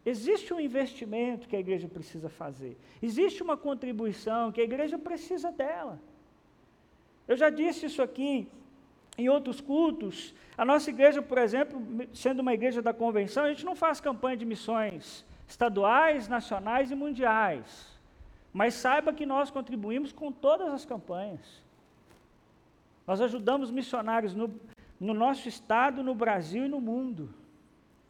[0.05, 2.77] Existe um investimento que a igreja precisa fazer.
[3.01, 5.99] Existe uma contribuição que a igreja precisa dela.
[7.27, 8.47] Eu já disse isso aqui
[9.17, 10.33] em outros cultos.
[10.57, 11.81] A nossa igreja, por exemplo,
[12.13, 16.95] sendo uma igreja da convenção, a gente não faz campanha de missões estaduais, nacionais e
[16.95, 17.97] mundiais.
[18.53, 21.63] Mas saiba que nós contribuímos com todas as campanhas.
[23.05, 24.53] Nós ajudamos missionários no,
[24.99, 27.29] no nosso estado, no Brasil e no mundo.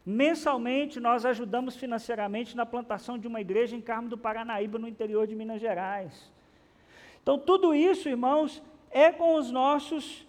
[0.05, 5.27] Mensalmente, nós ajudamos financeiramente na plantação de uma igreja em Carmo do Paranaíba, no interior
[5.27, 6.31] de Minas Gerais.
[7.21, 10.25] Então, tudo isso, irmãos, é com os nossos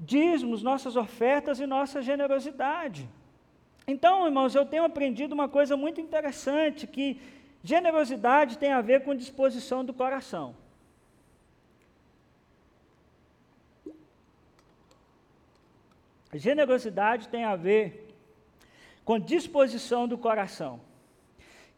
[0.00, 3.08] dízimos, nossas ofertas e nossa generosidade.
[3.86, 7.20] Então, irmãos, eu tenho aprendido uma coisa muito interessante, que
[7.62, 10.56] generosidade tem a ver com disposição do coração.
[16.32, 18.16] Generosidade tem a ver
[19.04, 20.80] com disposição do coração.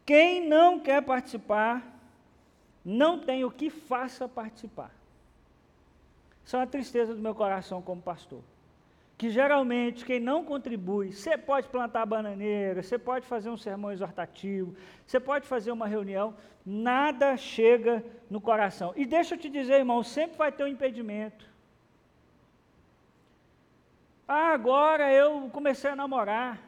[0.05, 1.83] Quem não quer participar,
[2.83, 4.91] não tem o que faça participar.
[6.45, 8.41] Isso é uma tristeza do meu coração como pastor
[9.17, 14.75] que geralmente quem não contribui, você pode plantar bananeira, você pode fazer um sermão exortativo,
[15.05, 18.93] você pode fazer uma reunião, nada chega no coração.
[18.95, 21.47] E deixa eu te dizer, irmão, sempre vai ter um impedimento.
[24.27, 26.59] Ah, agora eu comecei a namorar.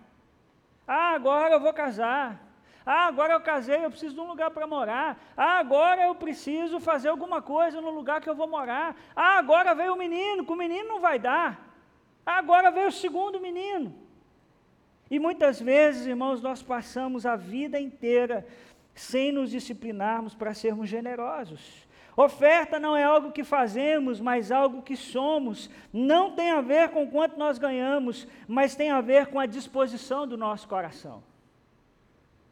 [0.87, 2.41] Ah, agora eu vou casar.
[2.83, 5.21] Ah, agora eu casei, eu preciso de um lugar para morar.
[5.37, 8.95] Ah, agora eu preciso fazer alguma coisa no lugar que eu vou morar.
[9.15, 11.68] Ah, agora veio o menino, com o menino não vai dar.
[12.25, 13.93] Agora veio o segundo menino.
[15.09, 18.45] E muitas vezes, irmãos, nós passamos a vida inteira
[18.93, 21.87] sem nos disciplinarmos para sermos generosos.
[22.15, 25.69] Oferta não é algo que fazemos, mas algo que somos.
[25.91, 30.27] Não tem a ver com quanto nós ganhamos, mas tem a ver com a disposição
[30.27, 31.23] do nosso coração.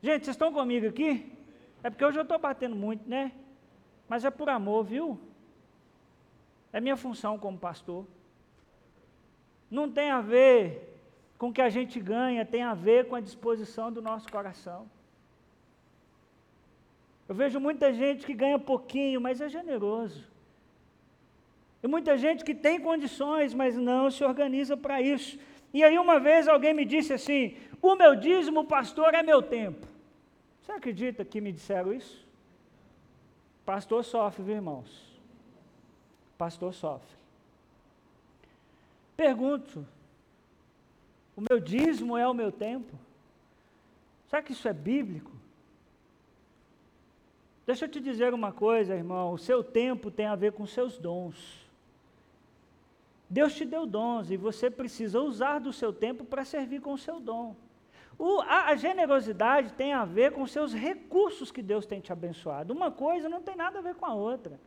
[0.02, 1.32] Gente, vocês estão comigo aqui?
[1.84, 3.34] É porque hoje eu estou batendo muito, né?
[4.08, 5.20] Mas é por amor, viu?
[6.72, 8.06] É minha função como pastor.
[9.70, 11.00] Não tem a ver
[11.38, 14.90] com o que a gente ganha, tem a ver com a disposição do nosso coração.
[17.28, 20.24] Eu vejo muita gente que ganha pouquinho, mas é generoso.
[21.84, 25.38] E muita gente que tem condições, mas não se organiza para isso.
[25.74, 29.86] E aí uma vez alguém me disse assim: "O meu dízimo, pastor, é meu tempo".
[30.62, 32.26] Você acredita que me disseram isso?
[33.66, 35.20] Pastor sofre, viu, irmãos?
[36.38, 37.17] Pastor sofre.
[39.18, 39.86] Pergunto:
[41.36, 42.94] o meu dízimo é o meu tempo?
[44.28, 45.32] Será que isso é bíblico?
[47.66, 51.00] Deixa eu te dizer uma coisa, irmão: o seu tempo tem a ver com seus
[51.00, 51.68] dons.
[53.30, 56.98] Deus te deu dons e você precisa usar do seu tempo para servir com o
[56.98, 57.56] seu dom.
[58.18, 62.74] O, a, a, generosidade tem a ver com seus recursos que Deus tem te abençoado.
[62.74, 64.60] Uma coisa não tem nada a ver com a outra.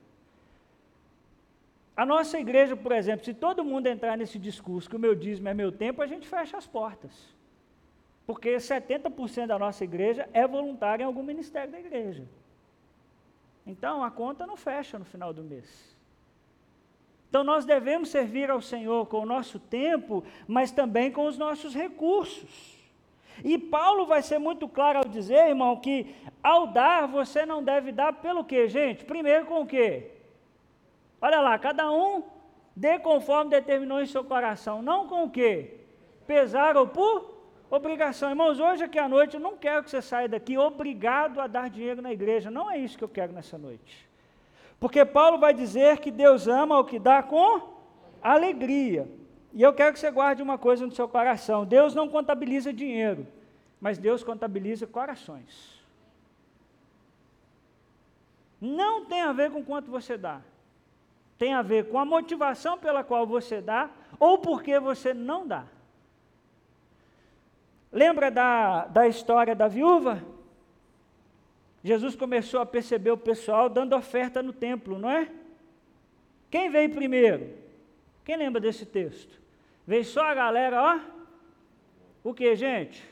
[2.00, 5.50] A nossa igreja, por exemplo, se todo mundo entrar nesse discurso que o meu dízimo
[5.50, 7.12] é meu tempo, a gente fecha as portas.
[8.26, 12.24] Porque 70% da nossa igreja é voluntária em algum ministério da igreja.
[13.66, 15.94] Então a conta não fecha no final do mês.
[17.28, 21.74] Então nós devemos servir ao Senhor com o nosso tempo, mas também com os nossos
[21.74, 22.78] recursos.
[23.44, 27.92] E Paulo vai ser muito claro ao dizer, irmão, que ao dar você não deve
[27.92, 29.04] dar pelo quê, gente?
[29.04, 30.12] Primeiro com o quê?
[31.20, 32.22] Olha lá, cada um
[32.74, 35.80] dê conforme determinou em seu coração, não com o quê?
[36.26, 38.30] Pesar ou por Obrigação.
[38.30, 41.70] Irmãos, hoje aqui à noite eu não quero que você saia daqui obrigado a dar
[41.70, 42.50] dinheiro na igreja.
[42.50, 44.08] Não é isso que eu quero nessa noite.
[44.80, 47.60] Porque Paulo vai dizer que Deus ama o que dá com
[48.20, 49.08] alegria.
[49.52, 53.24] E eu quero que você guarde uma coisa no seu coração: Deus não contabiliza dinheiro,
[53.80, 55.80] mas Deus contabiliza corações.
[58.60, 60.40] Não tem a ver com quanto você dá,
[61.40, 65.64] tem a ver com a motivação pela qual você dá ou porque você não dá.
[67.90, 70.22] Lembra da, da história da viúva?
[71.82, 75.32] Jesus começou a perceber o pessoal dando oferta no templo, não é?
[76.50, 77.56] Quem veio primeiro?
[78.22, 79.40] Quem lembra desse texto?
[79.86, 81.00] Veio só a galera, ó.
[82.22, 83.02] O que, gente?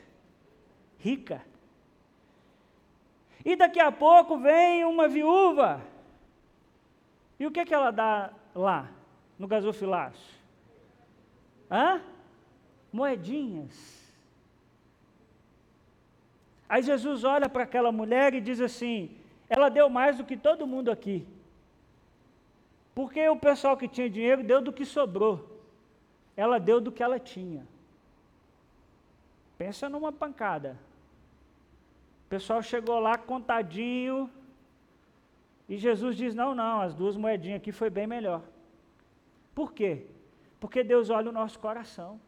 [0.99, 1.41] Rica.
[3.43, 5.81] E daqui a pouco vem uma viúva.
[7.39, 8.89] E o que, que ela dá lá,
[9.37, 10.37] no gasofilácio?
[11.71, 12.01] Hã?
[12.91, 13.99] Moedinhas.
[16.67, 19.15] Aí Jesus olha para aquela mulher e diz assim:
[19.49, 21.25] ela deu mais do que todo mundo aqui.
[22.93, 25.59] Porque o pessoal que tinha dinheiro deu do que sobrou.
[26.37, 27.67] Ela deu do que ela tinha.
[29.57, 30.77] Pensa numa pancada.
[32.25, 34.29] O pessoal chegou lá contadinho.
[35.69, 38.41] E Jesus diz: Não, não, as duas moedinhas aqui foi bem melhor.
[39.53, 40.07] Por quê?
[40.59, 42.19] Porque Deus olha o nosso coração.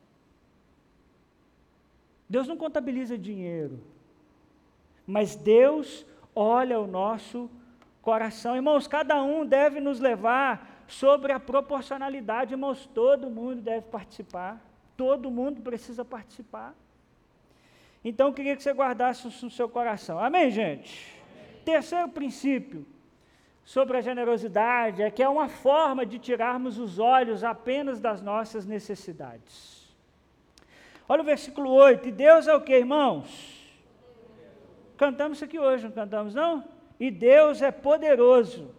[2.29, 3.81] Deus não contabiliza dinheiro.
[5.07, 7.49] Mas Deus olha o nosso
[8.01, 8.55] coração.
[8.55, 12.53] Irmãos, cada um deve nos levar sobre a proporcionalidade.
[12.53, 14.61] Irmãos, todo mundo deve participar.
[14.95, 16.75] Todo mundo precisa participar.
[18.03, 20.19] Então, eu queria que você guardasse isso no seu coração.
[20.19, 21.13] Amém, gente?
[21.33, 21.63] Amém.
[21.65, 22.85] Terceiro princípio
[23.63, 28.65] sobre a generosidade é que é uma forma de tirarmos os olhos apenas das nossas
[28.65, 29.81] necessidades.
[31.07, 32.07] Olha o versículo 8.
[32.07, 33.59] E Deus é o que, irmãos?
[34.97, 36.63] Cantamos isso aqui hoje, não cantamos não?
[36.99, 38.73] E Deus é poderoso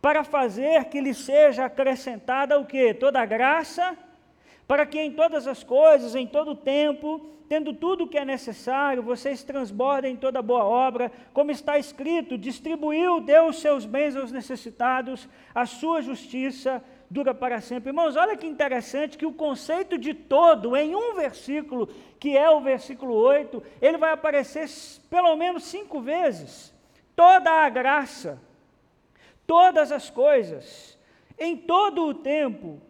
[0.00, 2.94] para fazer que lhe seja acrescentada o que?
[2.94, 3.96] Toda a graça,
[4.68, 8.24] para que em todas as coisas, em todo o tempo, tendo tudo o que é
[8.24, 14.30] necessário, vocês transbordem toda boa obra, como está escrito: distribuiu, deu os seus bens aos
[14.30, 17.88] necessitados, a sua justiça dura para sempre.
[17.88, 21.88] Irmãos, olha que interessante que o conceito de todo, em um versículo,
[22.20, 24.68] que é o versículo 8, ele vai aparecer
[25.08, 26.74] pelo menos cinco vezes.
[27.16, 28.38] Toda a graça,
[29.46, 30.98] todas as coisas,
[31.38, 32.82] em todo o tempo,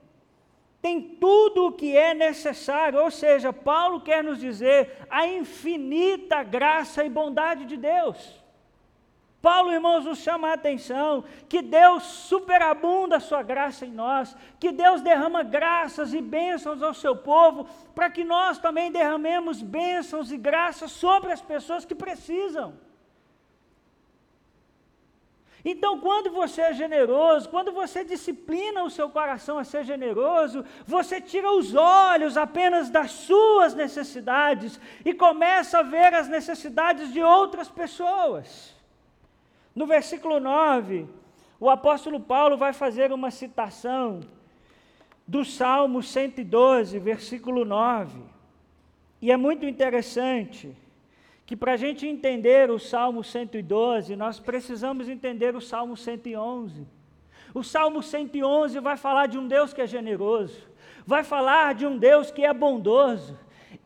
[0.81, 7.05] tem tudo o que é necessário, ou seja, Paulo quer nos dizer a infinita graça
[7.05, 8.39] e bondade de Deus.
[9.41, 14.73] Paulo, irmãos, nos chama a atenção que Deus superabunda a sua graça em nós, que
[14.73, 20.37] Deus derrama graças e bênçãos ao seu povo, para que nós também derramemos bênçãos e
[20.37, 22.75] graças sobre as pessoas que precisam.
[25.65, 31.21] Então, quando você é generoso, quando você disciplina o seu coração a ser generoso, você
[31.21, 37.69] tira os olhos apenas das suas necessidades e começa a ver as necessidades de outras
[37.69, 38.75] pessoas.
[39.75, 41.07] No versículo 9,
[41.59, 44.21] o apóstolo Paulo vai fazer uma citação
[45.27, 48.21] do Salmo 112, versículo 9.
[49.21, 50.75] E é muito interessante
[51.49, 56.87] que para a gente entender o Salmo 112, nós precisamos entender o Salmo 111.
[57.55, 60.69] O Salmo 111 vai falar de um Deus que é generoso,
[61.07, 63.35] vai falar de um Deus que é bondoso,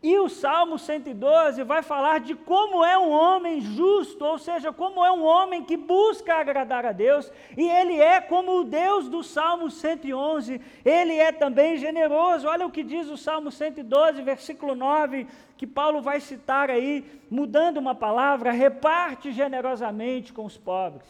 [0.03, 5.05] e o Salmo 112 vai falar de como é um homem justo, ou seja, como
[5.05, 9.23] é um homem que busca agradar a Deus, e ele é como o Deus do
[9.23, 12.49] Salmo 111, ele é também generoso.
[12.49, 17.77] Olha o que diz o Salmo 112, versículo 9, que Paulo vai citar aí, mudando
[17.77, 21.07] uma palavra: reparte generosamente com os pobres.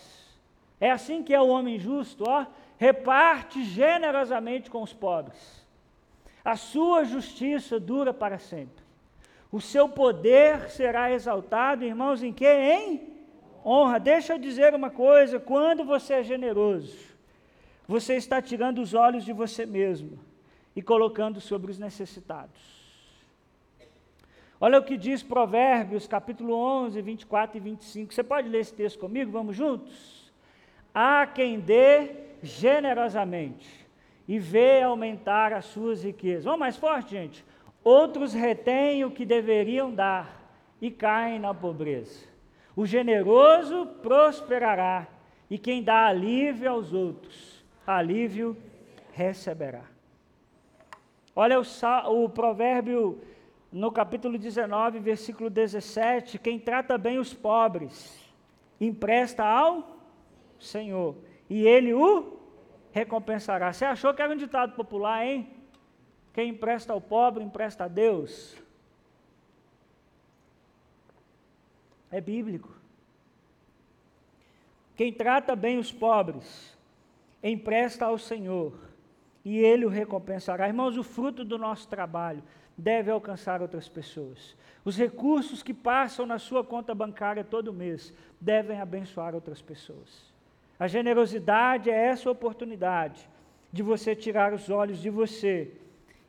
[0.79, 2.45] É assim que é o homem justo, ó,
[2.77, 5.63] reparte generosamente com os pobres.
[6.45, 8.82] A sua justiça dura para sempre.
[9.53, 12.49] O seu poder será exaltado, irmãos, em que?
[12.49, 13.13] Em
[13.63, 14.01] honra.
[14.01, 16.97] Deixa eu dizer uma coisa: quando você é generoso,
[17.87, 20.19] você está tirando os olhos de você mesmo
[20.75, 22.83] e colocando sobre os necessitados.
[24.59, 28.15] Olha o que diz Provérbios, capítulo 11, 24 e 25.
[28.15, 29.31] Você pode ler esse texto comigo?
[29.31, 30.33] Vamos juntos?
[30.95, 32.11] Há quem dê
[32.43, 33.69] generosamente
[34.27, 36.45] e vê aumentar as suas riquezas.
[36.45, 37.45] Vamos mais forte, gente.
[37.85, 40.41] Outros retêm o que deveriam dar
[40.81, 42.27] e caem na pobreza.
[42.77, 45.07] O generoso prosperará,
[45.51, 48.57] e quem dá alívio aos outros, alívio
[49.13, 49.83] receberá.
[51.35, 53.21] Olha o, o provérbio
[53.71, 58.33] no capítulo 19, versículo 17: quem trata bem os pobres,
[58.81, 59.99] empresta ao
[60.59, 61.17] Senhor,
[61.49, 62.39] e ele o
[62.93, 63.73] recompensará.
[63.73, 65.62] Você achou que era um ditado popular, hein?
[66.33, 68.57] Quem empresta ao pobre, empresta a Deus.
[72.11, 72.71] É bíblico.
[74.97, 76.77] Quem trata bem os pobres,
[77.43, 78.75] empresta ao Senhor,
[79.45, 80.69] e Ele o recompensará.
[80.69, 82.43] Irmãos, o fruto do nosso trabalho
[82.77, 84.57] deve alcançar outras pessoas.
[84.85, 90.33] Os recursos que passam na sua conta bancária todo mês devem abençoar outras pessoas.
[90.79, 93.29] A generosidade é essa oportunidade
[93.73, 95.73] de você tirar os olhos de você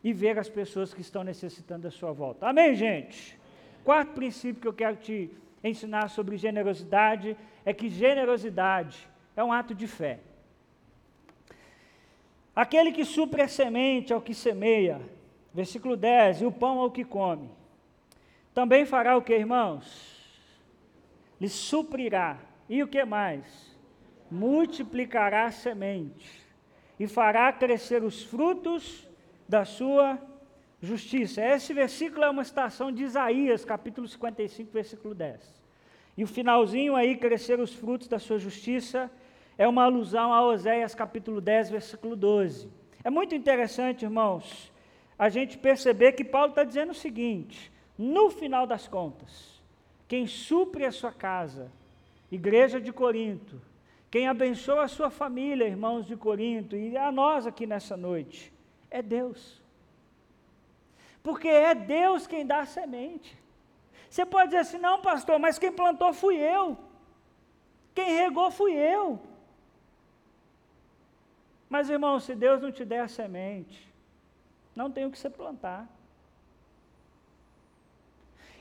[0.03, 2.47] e ver as pessoas que estão necessitando da sua volta.
[2.47, 3.39] Amém, gente?
[3.83, 5.29] Quarto princípio que eu quero te
[5.63, 10.19] ensinar sobre generosidade é que generosidade é um ato de fé.
[12.55, 15.01] Aquele que supre a semente ao que semeia,
[15.53, 17.49] versículo 10, e o pão ao que come,
[18.53, 20.21] também fará o que, irmãos?
[21.41, 22.37] Lhe suprirá.
[22.69, 23.75] E o que mais?
[24.29, 26.43] Multiplicará a semente
[26.99, 29.07] e fará crescer os frutos
[29.53, 30.17] da sua
[30.81, 31.39] justiça.
[31.45, 35.61] Esse versículo é uma citação de Isaías, capítulo 55, versículo 10.
[36.17, 39.11] E o finalzinho aí, crescer os frutos da sua justiça,
[39.55, 42.67] é uma alusão a Oséias, capítulo 10, versículo 12.
[43.03, 44.71] É muito interessante, irmãos,
[45.19, 49.61] a gente perceber que Paulo está dizendo o seguinte: no final das contas,
[50.07, 51.71] quem supre a sua casa,
[52.31, 53.61] igreja de Corinto,
[54.09, 58.52] quem abençoa a sua família, irmãos de Corinto, e a nós aqui nessa noite,
[58.93, 59.59] é Deus.
[61.23, 63.35] Porque é Deus quem dá a semente.
[64.07, 66.77] Você pode dizer assim, não, pastor, mas quem plantou fui eu.
[67.95, 69.19] Quem regou fui eu.
[71.67, 73.91] Mas, irmão, se Deus não te der a semente,
[74.75, 75.87] não tem o que você plantar.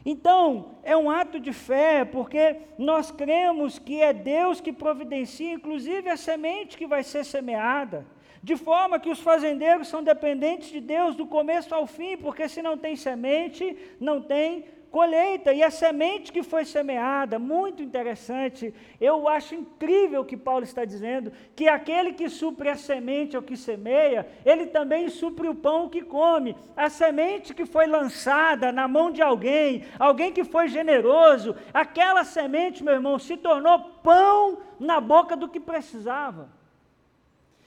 [0.04, 6.08] Então, é um ato de fé, porque nós cremos que é Deus que providencia, inclusive,
[6.08, 8.06] a semente que vai ser semeada.
[8.42, 12.60] De forma que os fazendeiros são dependentes de Deus do começo ao fim, porque se
[12.60, 15.52] não tem semente, não tem colheita.
[15.52, 21.32] E a semente que foi semeada, muito interessante, eu acho incrível que Paulo está dizendo,
[21.56, 26.02] que aquele que supre a semente ao que semeia, ele também supre o pão que
[26.02, 26.54] come.
[26.76, 32.84] A semente que foi lançada na mão de alguém, alguém que foi generoso, aquela semente,
[32.84, 36.61] meu irmão, se tornou pão na boca do que precisava.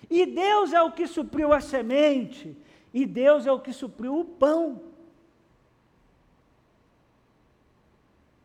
[0.09, 2.55] E Deus é o que supriu a semente.
[2.93, 4.81] e Deus é o que supriu o pão.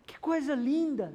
[0.04, 1.14] Que coisa linda!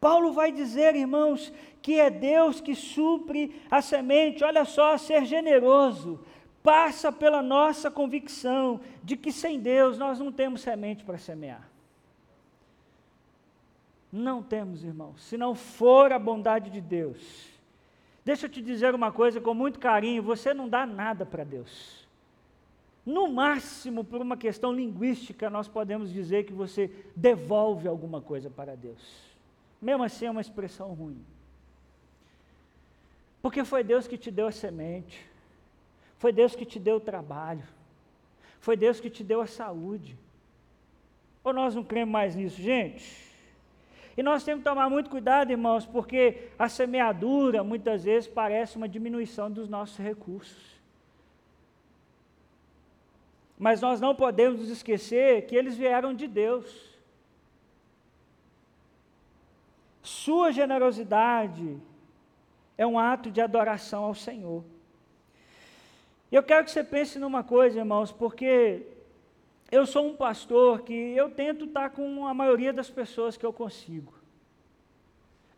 [0.00, 4.42] Paulo vai dizer, irmãos, que é Deus que supre a semente.
[4.42, 6.18] Olha só, ser generoso
[6.62, 11.68] passa pela nossa convicção de que sem Deus nós não temos semente para semear.
[14.10, 17.51] Não temos, irmãos, se não for a bondade de Deus.
[18.24, 22.06] Deixa eu te dizer uma coisa com muito carinho: você não dá nada para Deus.
[23.04, 28.76] No máximo, por uma questão linguística, nós podemos dizer que você devolve alguma coisa para
[28.76, 29.02] Deus.
[29.80, 31.20] Mesmo assim, é uma expressão ruim.
[33.42, 35.26] Porque foi Deus que te deu a semente,
[36.16, 37.64] foi Deus que te deu o trabalho,
[38.60, 40.16] foi Deus que te deu a saúde.
[41.42, 43.31] Ou nós não cremos mais nisso, gente?
[44.16, 48.88] E nós temos que tomar muito cuidado, irmãos, porque a semeadura muitas vezes parece uma
[48.88, 50.80] diminuição dos nossos recursos.
[53.58, 56.92] Mas nós não podemos nos esquecer que eles vieram de Deus.
[60.02, 61.78] Sua generosidade
[62.76, 64.64] é um ato de adoração ao Senhor.
[66.30, 68.86] Eu quero que você pense numa coisa, irmãos, porque
[69.72, 73.54] eu sou um pastor que eu tento estar com a maioria das pessoas que eu
[73.54, 74.12] consigo.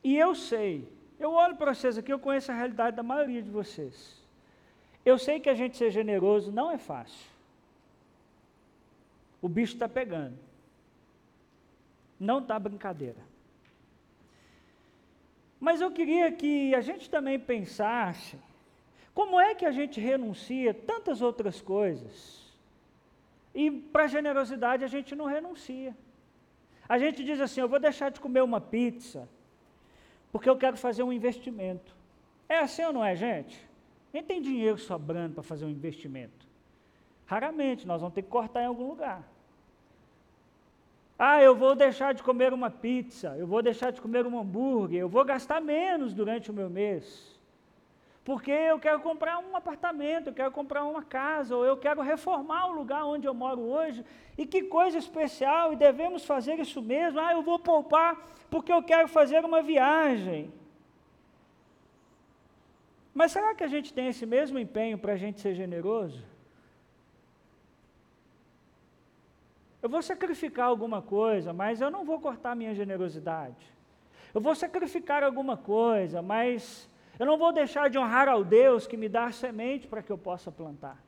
[0.05, 0.89] E eu sei,
[1.19, 4.25] eu olho para vocês aqui, eu conheço a realidade da maioria de vocês.
[5.05, 7.29] Eu sei que a gente ser generoso não é fácil.
[9.43, 10.39] O bicho está pegando.
[12.19, 13.21] Não está brincadeira.
[15.59, 18.39] Mas eu queria que a gente também pensasse
[19.13, 22.44] como é que a gente renuncia tantas outras coisas
[23.55, 25.97] e para generosidade a gente não renuncia.
[26.89, 29.29] A gente diz assim: eu vou deixar de comer uma pizza
[30.33, 31.95] porque eu quero fazer um investimento.
[32.49, 33.57] É assim ou não é, gente?
[34.13, 36.47] Nem tem dinheiro sobrando para fazer um investimento.
[37.27, 39.23] Raramente, nós vamos ter que cortar em algum lugar.
[41.19, 45.01] Ah, eu vou deixar de comer uma pizza, eu vou deixar de comer um hambúrguer,
[45.01, 47.34] eu vou gastar menos durante o meu mês.
[48.25, 52.69] Porque eu quero comprar um apartamento, eu quero comprar uma casa, ou eu quero reformar
[52.69, 54.03] o lugar onde eu moro hoje.
[54.39, 57.21] E que coisa especial, e devemos fazer isso mesmo.
[57.21, 58.17] Ah, eu vou poupar
[58.51, 60.51] porque eu quero fazer uma viagem.
[63.13, 66.25] Mas será que a gente tem esse mesmo empenho para a gente ser generoso?
[69.83, 73.67] Eu vou sacrificar alguma coisa, mas eu não vou cortar minha generosidade.
[74.33, 78.97] Eu vou sacrificar alguma coisa, mas eu não vou deixar de honrar ao Deus que
[78.97, 80.99] me dá semente para que eu possa plantar.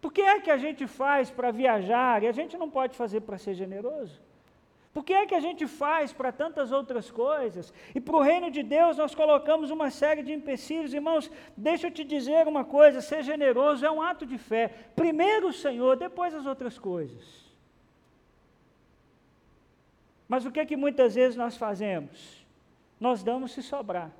[0.00, 3.20] Por que é que a gente faz para viajar e a gente não pode fazer
[3.20, 4.20] para ser generoso?
[4.92, 7.72] Por que é que a gente faz para tantas outras coisas?
[7.94, 10.92] E para o reino de Deus nós colocamos uma série de empecilhos.
[10.92, 14.68] Irmãos, deixa eu te dizer uma coisa: ser generoso é um ato de fé.
[14.96, 17.24] Primeiro o Senhor, depois as outras coisas.
[20.26, 22.44] Mas o que é que muitas vezes nós fazemos?
[22.98, 24.10] Nós damos se sobrar.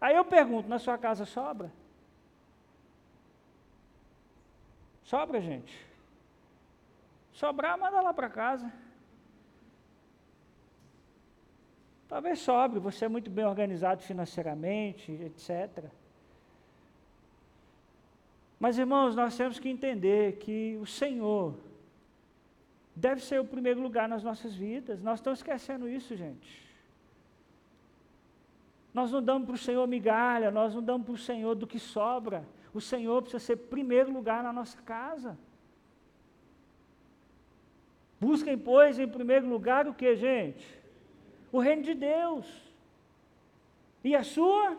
[0.00, 1.72] Aí eu pergunto, na sua casa sobra?
[5.02, 5.86] Sobra, gente?
[7.32, 8.70] Sobrar, manda lá para casa.
[12.08, 15.84] Talvez sobre, você é muito bem organizado financeiramente, etc.
[18.58, 21.54] Mas, irmãos, nós temos que entender que o Senhor
[22.94, 25.00] deve ser o primeiro lugar nas nossas vidas.
[25.00, 26.67] Nós estamos esquecendo isso, gente.
[28.98, 31.78] Nós não damos para o Senhor migalha, nós não damos para o Senhor do que
[31.78, 32.44] sobra.
[32.74, 35.38] O Senhor precisa ser primeiro lugar na nossa casa.
[38.20, 40.66] Busquem, pois, em primeiro lugar o que, gente?
[41.52, 42.44] O reino de Deus.
[44.02, 44.76] E a sua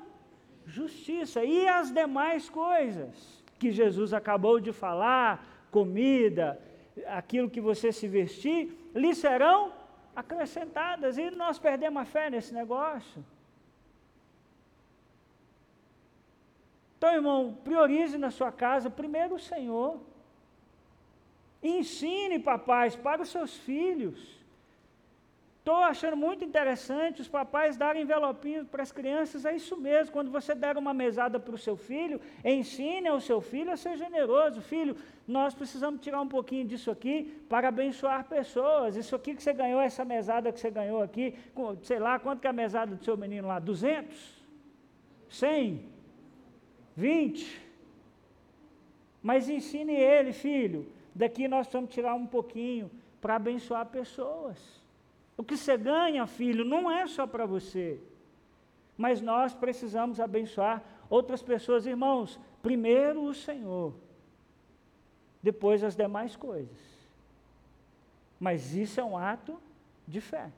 [0.65, 1.45] justiça.
[1.45, 5.31] E as demais coisas que Jesus acabou de falar:
[5.71, 6.61] comida,
[7.07, 9.71] aquilo que você se vestir, lhe serão
[10.13, 11.17] acrescentadas.
[11.17, 13.23] E nós perdemos a fé nesse negócio.
[16.99, 20.01] Então, irmão, priorize na sua casa primeiro o Senhor.
[21.63, 24.37] Ensine, papais, para os seus filhos.
[25.59, 30.11] Estou achando muito interessante os papais darem envelopinhos para as crianças, é isso mesmo.
[30.11, 33.95] Quando você der uma mesada para o seu filho, ensine ao seu filho a ser
[33.95, 34.59] generoso.
[34.61, 38.97] Filho, nós precisamos tirar um pouquinho disso aqui para abençoar pessoas.
[38.97, 41.33] Isso aqui que você ganhou, essa mesada que você ganhou aqui,
[41.83, 43.57] sei lá, quanto que é a mesada do seu menino lá?
[43.57, 44.43] 200?
[45.29, 45.98] 100?
[46.99, 47.69] 20?
[49.21, 50.81] Mas ensine ele, filho,
[51.15, 52.91] daqui nós precisamos tirar um pouquinho
[53.21, 54.57] para abençoar pessoas.
[55.37, 57.99] O que você ganha, filho, não é só para você.
[58.97, 62.37] Mas nós precisamos abençoar outras pessoas, irmãos.
[62.61, 63.93] Primeiro o Senhor.
[65.41, 66.77] depois as demais coisas.
[68.37, 69.57] Mas isso é um ato
[70.05, 70.51] de fé.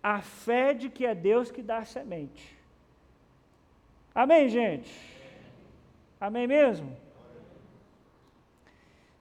[0.00, 2.61] A fé de que é Deus que dá a semente.
[4.14, 4.92] Amém, gente?
[6.20, 6.94] Amém mesmo?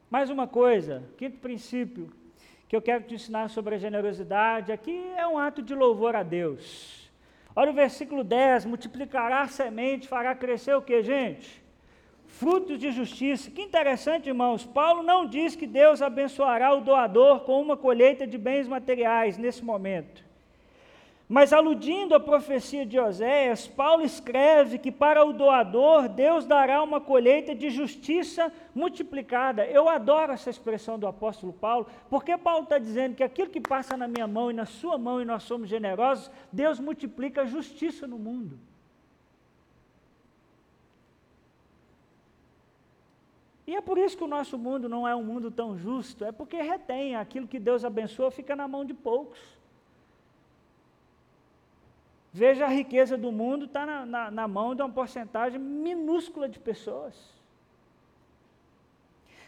[0.10, 2.12] Mais uma coisa, quinto princípio
[2.68, 6.24] que eu quero te ensinar sobre a generosidade, aqui é um ato de louvor a
[6.24, 7.10] Deus.
[7.56, 11.62] Olha o versículo 10, multiplicará a semente, fará crescer o que, gente?
[12.26, 13.52] Frutos de justiça.
[13.52, 14.66] Que interessante, irmãos.
[14.66, 19.64] Paulo não diz que Deus abençoará o doador com uma colheita de bens materiais nesse
[19.64, 20.31] momento.
[21.32, 27.00] Mas aludindo à profecia de Oséias, Paulo escreve que para o doador Deus dará uma
[27.00, 29.66] colheita de justiça multiplicada.
[29.66, 33.96] Eu adoro essa expressão do apóstolo Paulo, porque Paulo está dizendo que aquilo que passa
[33.96, 38.06] na minha mão e na sua mão e nós somos generosos, Deus multiplica a justiça
[38.06, 38.60] no mundo.
[43.66, 46.34] E é por isso que o nosso mundo não é um mundo tão justo, é
[46.34, 49.61] porque retém aquilo que Deus abençoa, fica na mão de poucos.
[52.34, 56.60] Veja a riqueza do mundo está na, na, na mão de uma porcentagem minúscula de
[56.60, 57.14] pessoas.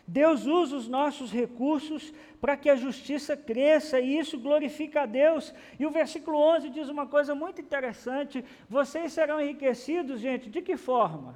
[0.06, 5.54] Deus usa os nossos recursos para que a justiça cresça e isso glorifica a Deus.
[5.80, 10.76] E o versículo 11 diz uma coisa muito interessante: vocês serão enriquecidos, gente, de que
[10.76, 11.36] forma?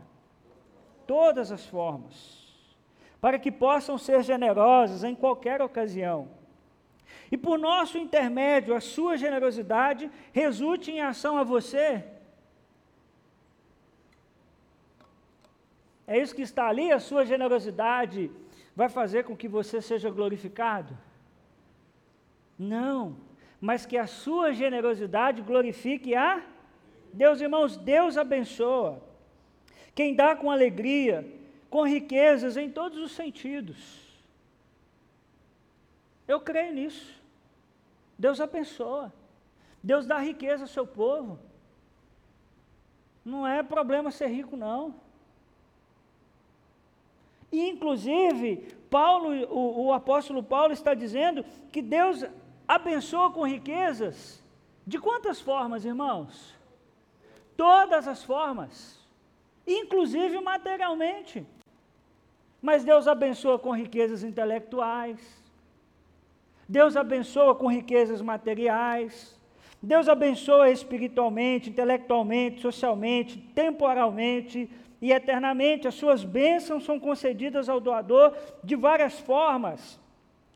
[1.05, 2.45] Todas as formas,
[3.21, 6.27] para que possam ser generosos em qualquer ocasião
[7.31, 12.03] e por nosso intermédio, a sua generosidade resulte em ação a você.
[16.05, 18.31] É isso que está ali, a sua generosidade
[18.75, 20.97] vai fazer com que você seja glorificado?
[22.57, 23.17] Não,
[23.59, 26.41] mas que a sua generosidade glorifique a
[27.13, 29.01] Deus, irmãos, Deus abençoa.
[29.93, 31.25] Quem dá com alegria,
[31.69, 34.06] com riquezas em todos os sentidos.
[36.27, 37.15] Eu creio nisso.
[38.17, 39.13] Deus abençoa.
[39.81, 41.39] Deus dá riqueza ao seu povo.
[43.23, 44.95] Não é problema ser rico, não.
[47.51, 52.25] E, inclusive, Paulo, o, o apóstolo Paulo está dizendo que Deus
[52.67, 54.43] abençoa com riquezas.
[54.85, 56.55] De quantas formas, irmãos?
[57.55, 58.99] Todas as formas,
[59.65, 61.45] inclusive materialmente.
[62.61, 65.19] Mas Deus abençoa com riquezas intelectuais,
[66.67, 69.35] Deus abençoa com riquezas materiais.
[69.81, 74.69] Deus abençoa espiritualmente, intelectualmente, socialmente, temporalmente
[75.01, 75.87] e eternamente.
[75.87, 79.99] As suas bênçãos são concedidas ao doador de várias formas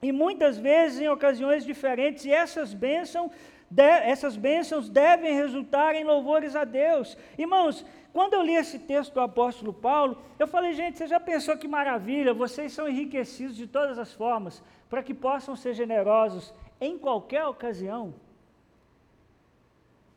[0.01, 3.31] e muitas vezes em ocasiões diferentes, e essas bênçãos,
[3.69, 7.15] de, essas bênçãos devem resultar em louvores a Deus.
[7.37, 11.57] Irmãos, quando eu li esse texto do apóstolo Paulo, eu falei, gente, você já pensou
[11.57, 16.97] que maravilha, vocês são enriquecidos de todas as formas, para que possam ser generosos em
[16.97, 18.13] qualquer ocasião.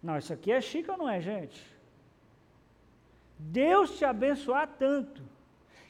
[0.03, 1.63] Não, isso aqui é chique ou não é, gente?
[3.39, 5.23] Deus te abençoar tanto,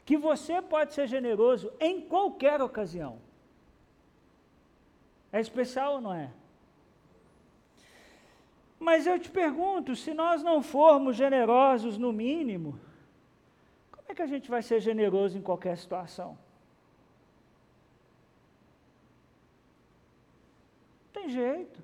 [0.05, 3.19] que você pode ser generoso em qualquer ocasião.
[5.33, 6.31] É especial ou não é?
[8.89, 12.79] Mas eu te pergunto, se nós não formos generosos no mínimo,
[13.91, 16.37] como é que a gente vai ser generoso em qualquer situação?
[21.03, 21.83] Não tem jeito.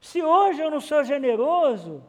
[0.00, 2.02] Se hoje eu não sou generoso,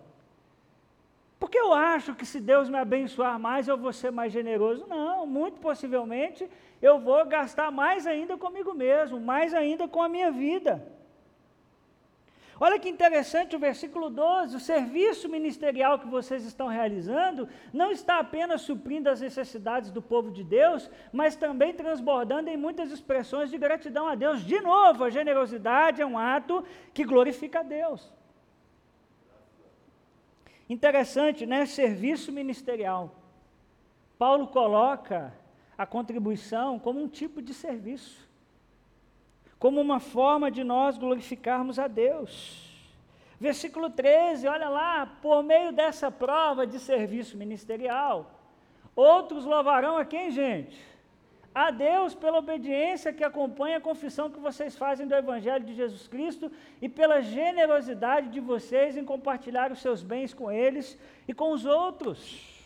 [1.40, 4.88] porque eu acho que se Deus me abençoar mais, eu vou ser mais generoso.
[4.88, 6.50] Não, muito possivelmente
[6.82, 10.74] eu vou gastar mais ainda comigo mesmo, mais ainda com a minha vida.
[12.62, 18.20] Olha que interessante o versículo 12: o serviço ministerial que vocês estão realizando não está
[18.20, 23.58] apenas suprindo as necessidades do povo de Deus, mas também transbordando em muitas expressões de
[23.58, 24.44] gratidão a Deus.
[24.44, 28.14] De novo, a generosidade é um ato que glorifica a Deus.
[30.70, 31.66] Interessante, né?
[31.66, 33.16] Serviço ministerial.
[34.18, 35.34] Paulo coloca
[35.78, 38.29] a contribuição como um tipo de serviço
[39.60, 42.66] como uma forma de nós glorificarmos a Deus.
[43.40, 48.32] Versículo 13, olha lá, por meio dessa prova de serviço ministerial,
[48.96, 50.78] outros louvarão a quem, gente?
[51.54, 56.08] A Deus pela obediência que acompanha a confissão que vocês fazem do Evangelho de Jesus
[56.08, 56.52] Cristo
[56.82, 60.98] e pela generosidade de vocês em compartilhar os seus bens com eles
[61.28, 62.58] e com os outros.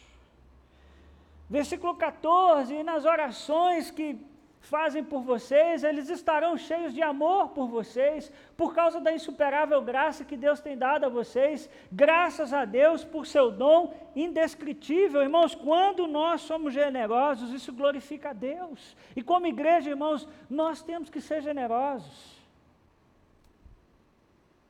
[1.49, 4.19] Versículo 14, e nas orações que
[4.63, 10.23] fazem por vocês, eles estarão cheios de amor por vocês, por causa da insuperável graça
[10.23, 11.69] que Deus tem dado a vocês.
[11.91, 15.21] Graças a Deus por seu dom indescritível.
[15.21, 18.95] Irmãos, quando nós somos generosos, isso glorifica a Deus.
[19.17, 22.41] E como igreja, irmãos, nós temos que ser generosos.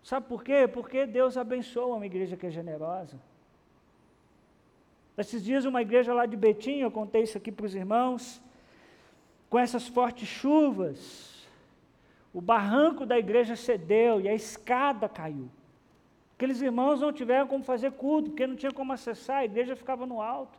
[0.03, 0.67] Sabe por quê?
[0.67, 3.15] Porque Deus abençoa uma igreja que é generosa.
[5.15, 8.41] Esses dias, uma igreja lá de Betim, eu contei isso aqui para os irmãos
[9.53, 11.47] com essas fortes chuvas,
[12.33, 15.47] o barranco da igreja cedeu e a escada caiu.
[16.35, 20.07] Aqueles irmãos não tiveram como fazer culto, porque não tinha como acessar, a igreja ficava
[20.07, 20.57] no alto.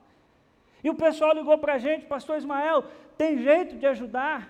[0.85, 2.85] E o pessoal ligou para a gente, pastor Ismael,
[3.19, 4.49] tem jeito de ajudar?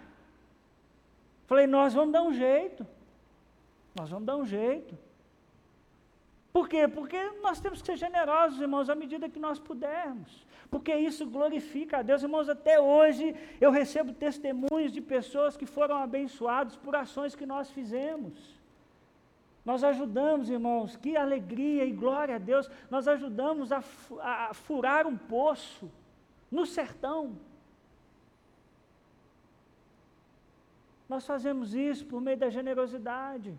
[1.46, 2.86] Falei, nós vamos dar um jeito.
[3.94, 4.94] Nós vamos dar um jeito.
[6.52, 6.86] Por quê?
[6.86, 11.98] Porque nós temos que ser generosos, irmãos, à medida que nós pudermos porque isso glorifica
[11.98, 12.24] a Deus.
[12.24, 17.70] Irmãos, até hoje eu recebo testemunhos de pessoas que foram abençoados por ações que nós
[17.70, 18.32] fizemos.
[19.64, 23.84] Nós ajudamos, irmãos, que alegria e glória a Deus, nós ajudamos a,
[24.20, 25.88] a furar um poço
[26.50, 27.36] no sertão.
[31.08, 33.56] Nós fazemos isso por meio da generosidade.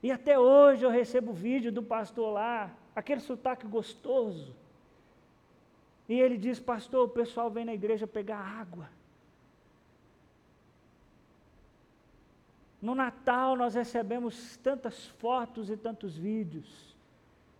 [0.00, 4.54] E até hoje eu recebo vídeo do pastor lá, aquele sotaque gostoso.
[6.08, 8.88] E ele diz: Pastor, o pessoal vem na igreja pegar água.
[12.80, 16.96] No Natal nós recebemos tantas fotos e tantos vídeos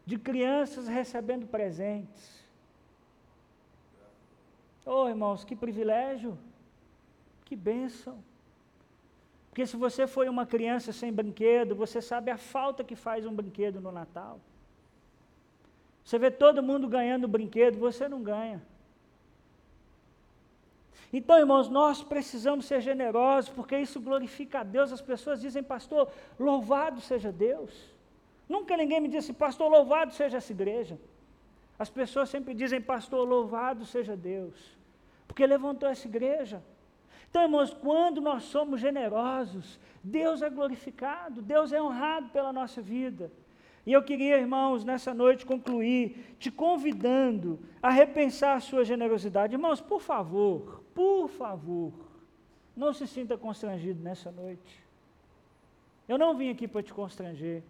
[0.07, 2.47] de crianças recebendo presentes.
[4.87, 6.39] Oh, irmãos, que privilégio,
[7.45, 8.25] que bênção.
[9.51, 13.35] Porque se você foi uma criança sem brinquedo, você sabe a falta que faz um
[13.35, 14.41] brinquedo no Natal.
[16.09, 18.63] Você vê todo mundo ganhando brinquedo, você não ganha.
[21.13, 24.91] Então, irmãos, nós precisamos ser generosos, porque isso glorifica a Deus.
[24.91, 27.93] As pessoas dizem, pastor, louvado seja Deus.
[28.49, 30.99] Nunca ninguém me disse, pastor, louvado seja essa igreja.
[31.79, 34.55] As pessoas sempre dizem, pastor, louvado seja Deus,
[35.27, 36.63] porque levantou essa igreja.
[37.29, 43.31] Então, irmãos, quando nós somos generosos, Deus é glorificado, Deus é honrado pela nossa vida.
[43.89, 49.55] E eu queria, irmãos, nessa noite concluir te convidando a repensar a sua generosidade.
[49.55, 51.95] Irmãos, por favor, por favor,
[52.77, 54.85] não se sinta constrangido nessa noite.
[56.07, 57.63] Eu não vim aqui para te constranger.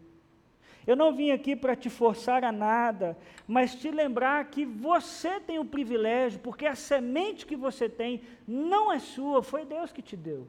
[0.84, 3.16] Eu não vim aqui para te forçar a nada,
[3.46, 8.92] mas te lembrar que você tem o privilégio, porque a semente que você tem não
[8.92, 10.48] é sua, foi Deus que te deu.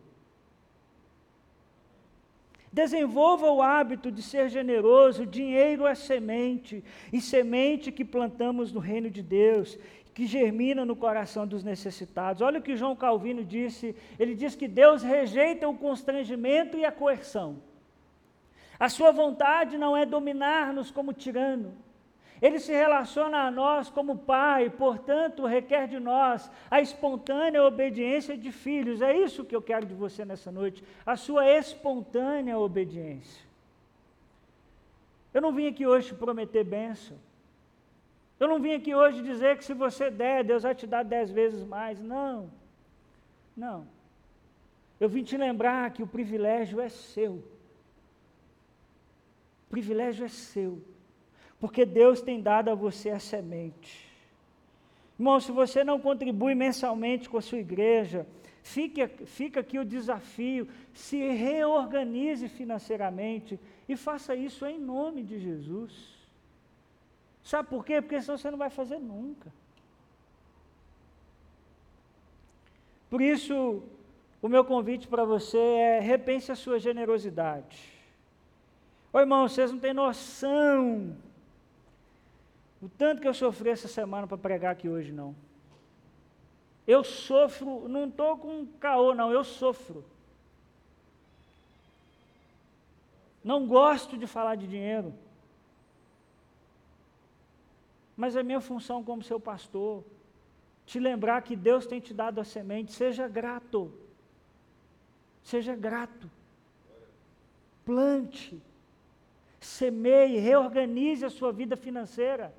[2.72, 9.09] Desenvolva o hábito de ser generoso, dinheiro é semente, e semente que plantamos no reino
[9.09, 9.78] de Deus,
[10.13, 12.41] que germina no coração dos necessitados.
[12.41, 16.91] Olha o que João Calvino disse: ele diz que Deus rejeita o constrangimento e a
[16.91, 17.61] coerção.
[18.80, 21.74] A sua vontade não é dominar-nos como tirano,
[22.42, 28.52] ele se relaciona a nós como pai, portanto, requer de nós a espontânea obediência de
[28.52, 29.02] filhos.
[29.02, 33.48] É isso que eu quero de você nessa noite, a sua espontânea obediência.
[35.34, 37.18] Eu não vim aqui hoje te prometer bênção.
[38.40, 41.30] Eu não vim aqui hoje dizer que se você der, Deus vai te dar dez
[41.30, 42.00] vezes mais.
[42.00, 42.50] Não.
[43.56, 43.86] Não.
[44.98, 47.34] Eu vim te lembrar que o privilégio é seu.
[49.68, 50.82] O privilégio é seu
[51.60, 54.07] porque Deus tem dado a você a semente.
[55.20, 58.26] Irmão, se você não contribui mensalmente com a sua igreja,
[58.64, 65.91] fique, fica aqui o desafio, se reorganize financeiramente e faça isso em nome de Jesus.
[67.43, 68.01] Sabe por quê?
[68.01, 69.51] Porque senão você não vai fazer nunca.
[73.10, 73.84] Por isso,
[74.41, 77.78] o meu convite para você é repense a sua generosidade.
[79.12, 81.18] Ô irmão, vocês não têm noção
[82.82, 85.36] o tanto que eu sofri essa semana para pregar aqui hoje, não.
[86.88, 90.04] Eu sofro, não estou com caô, não, eu sofro.
[93.44, 95.14] Não gosto de falar de dinheiro.
[98.16, 100.04] Mas é minha função como seu pastor
[100.86, 102.92] te lembrar que Deus tem te dado a semente.
[102.92, 103.94] Seja grato.
[105.44, 106.30] Seja grato.
[107.86, 108.62] Plante.
[109.60, 112.54] Semeie, reorganize a sua vida financeira.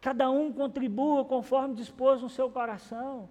[0.00, 3.28] Cada um contribua conforme dispôs no seu coração.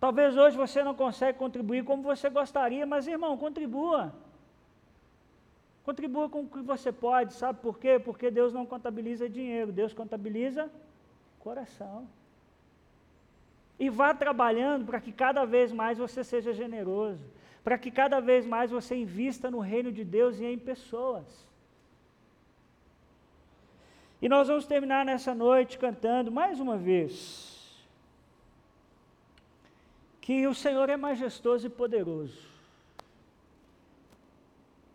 [0.00, 4.14] Talvez hoje você não consiga contribuir como você gostaria, mas irmão, contribua.
[5.84, 7.98] Contribua com o que você pode, sabe por quê?
[7.98, 10.70] Porque Deus não contabiliza dinheiro, Deus contabiliza
[11.38, 12.06] coração.
[13.78, 17.24] E vá trabalhando para que cada vez mais você seja generoso,
[17.64, 21.49] para que cada vez mais você invista no reino de Deus e em pessoas.
[24.22, 27.86] E nós vamos terminar nessa noite cantando mais uma vez.
[30.20, 32.48] Que o Senhor é majestoso e poderoso.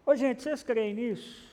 [0.05, 1.45] Ô gente, vocês creem nisso?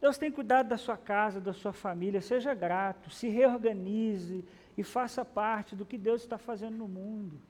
[0.00, 4.44] Deus tem cuidado da sua casa, da sua família, seja grato, se reorganize
[4.76, 7.40] e faça parte do que Deus está fazendo no mundo.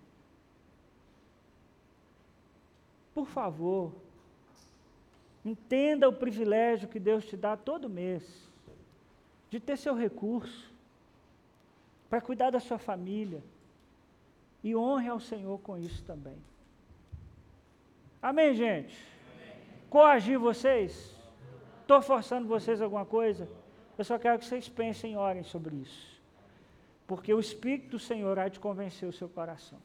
[3.14, 3.94] Por favor,
[5.45, 8.22] entenda o privilégio que Deus te dá todo mês
[9.51, 10.72] de ter seu recurso
[12.09, 13.43] para cuidar da sua família
[14.62, 16.36] e honre ao Senhor com isso também.
[18.20, 18.97] Amém, gente?
[19.34, 19.57] Amém.
[19.90, 21.14] Coagir vocês?
[21.80, 23.49] Estou forçando vocês alguma coisa?
[23.99, 26.20] Eu só quero que vocês pensem e orem sobre isso.
[27.07, 29.78] Porque o Espírito do Senhor há de convencer o seu coração.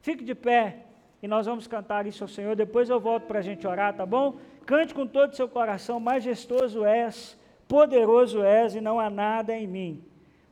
[0.00, 0.86] Fique de pé
[1.22, 2.56] e nós vamos cantar isso ao Senhor.
[2.56, 4.38] Depois eu volto para a gente orar, tá bom?
[4.70, 9.66] Cante com todo o seu coração: Majestoso és, poderoso és, e não há nada em
[9.66, 10.04] mim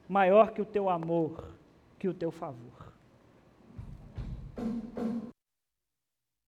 [0.09, 1.53] maior que o teu amor,
[2.01, 2.93] que o teu favor.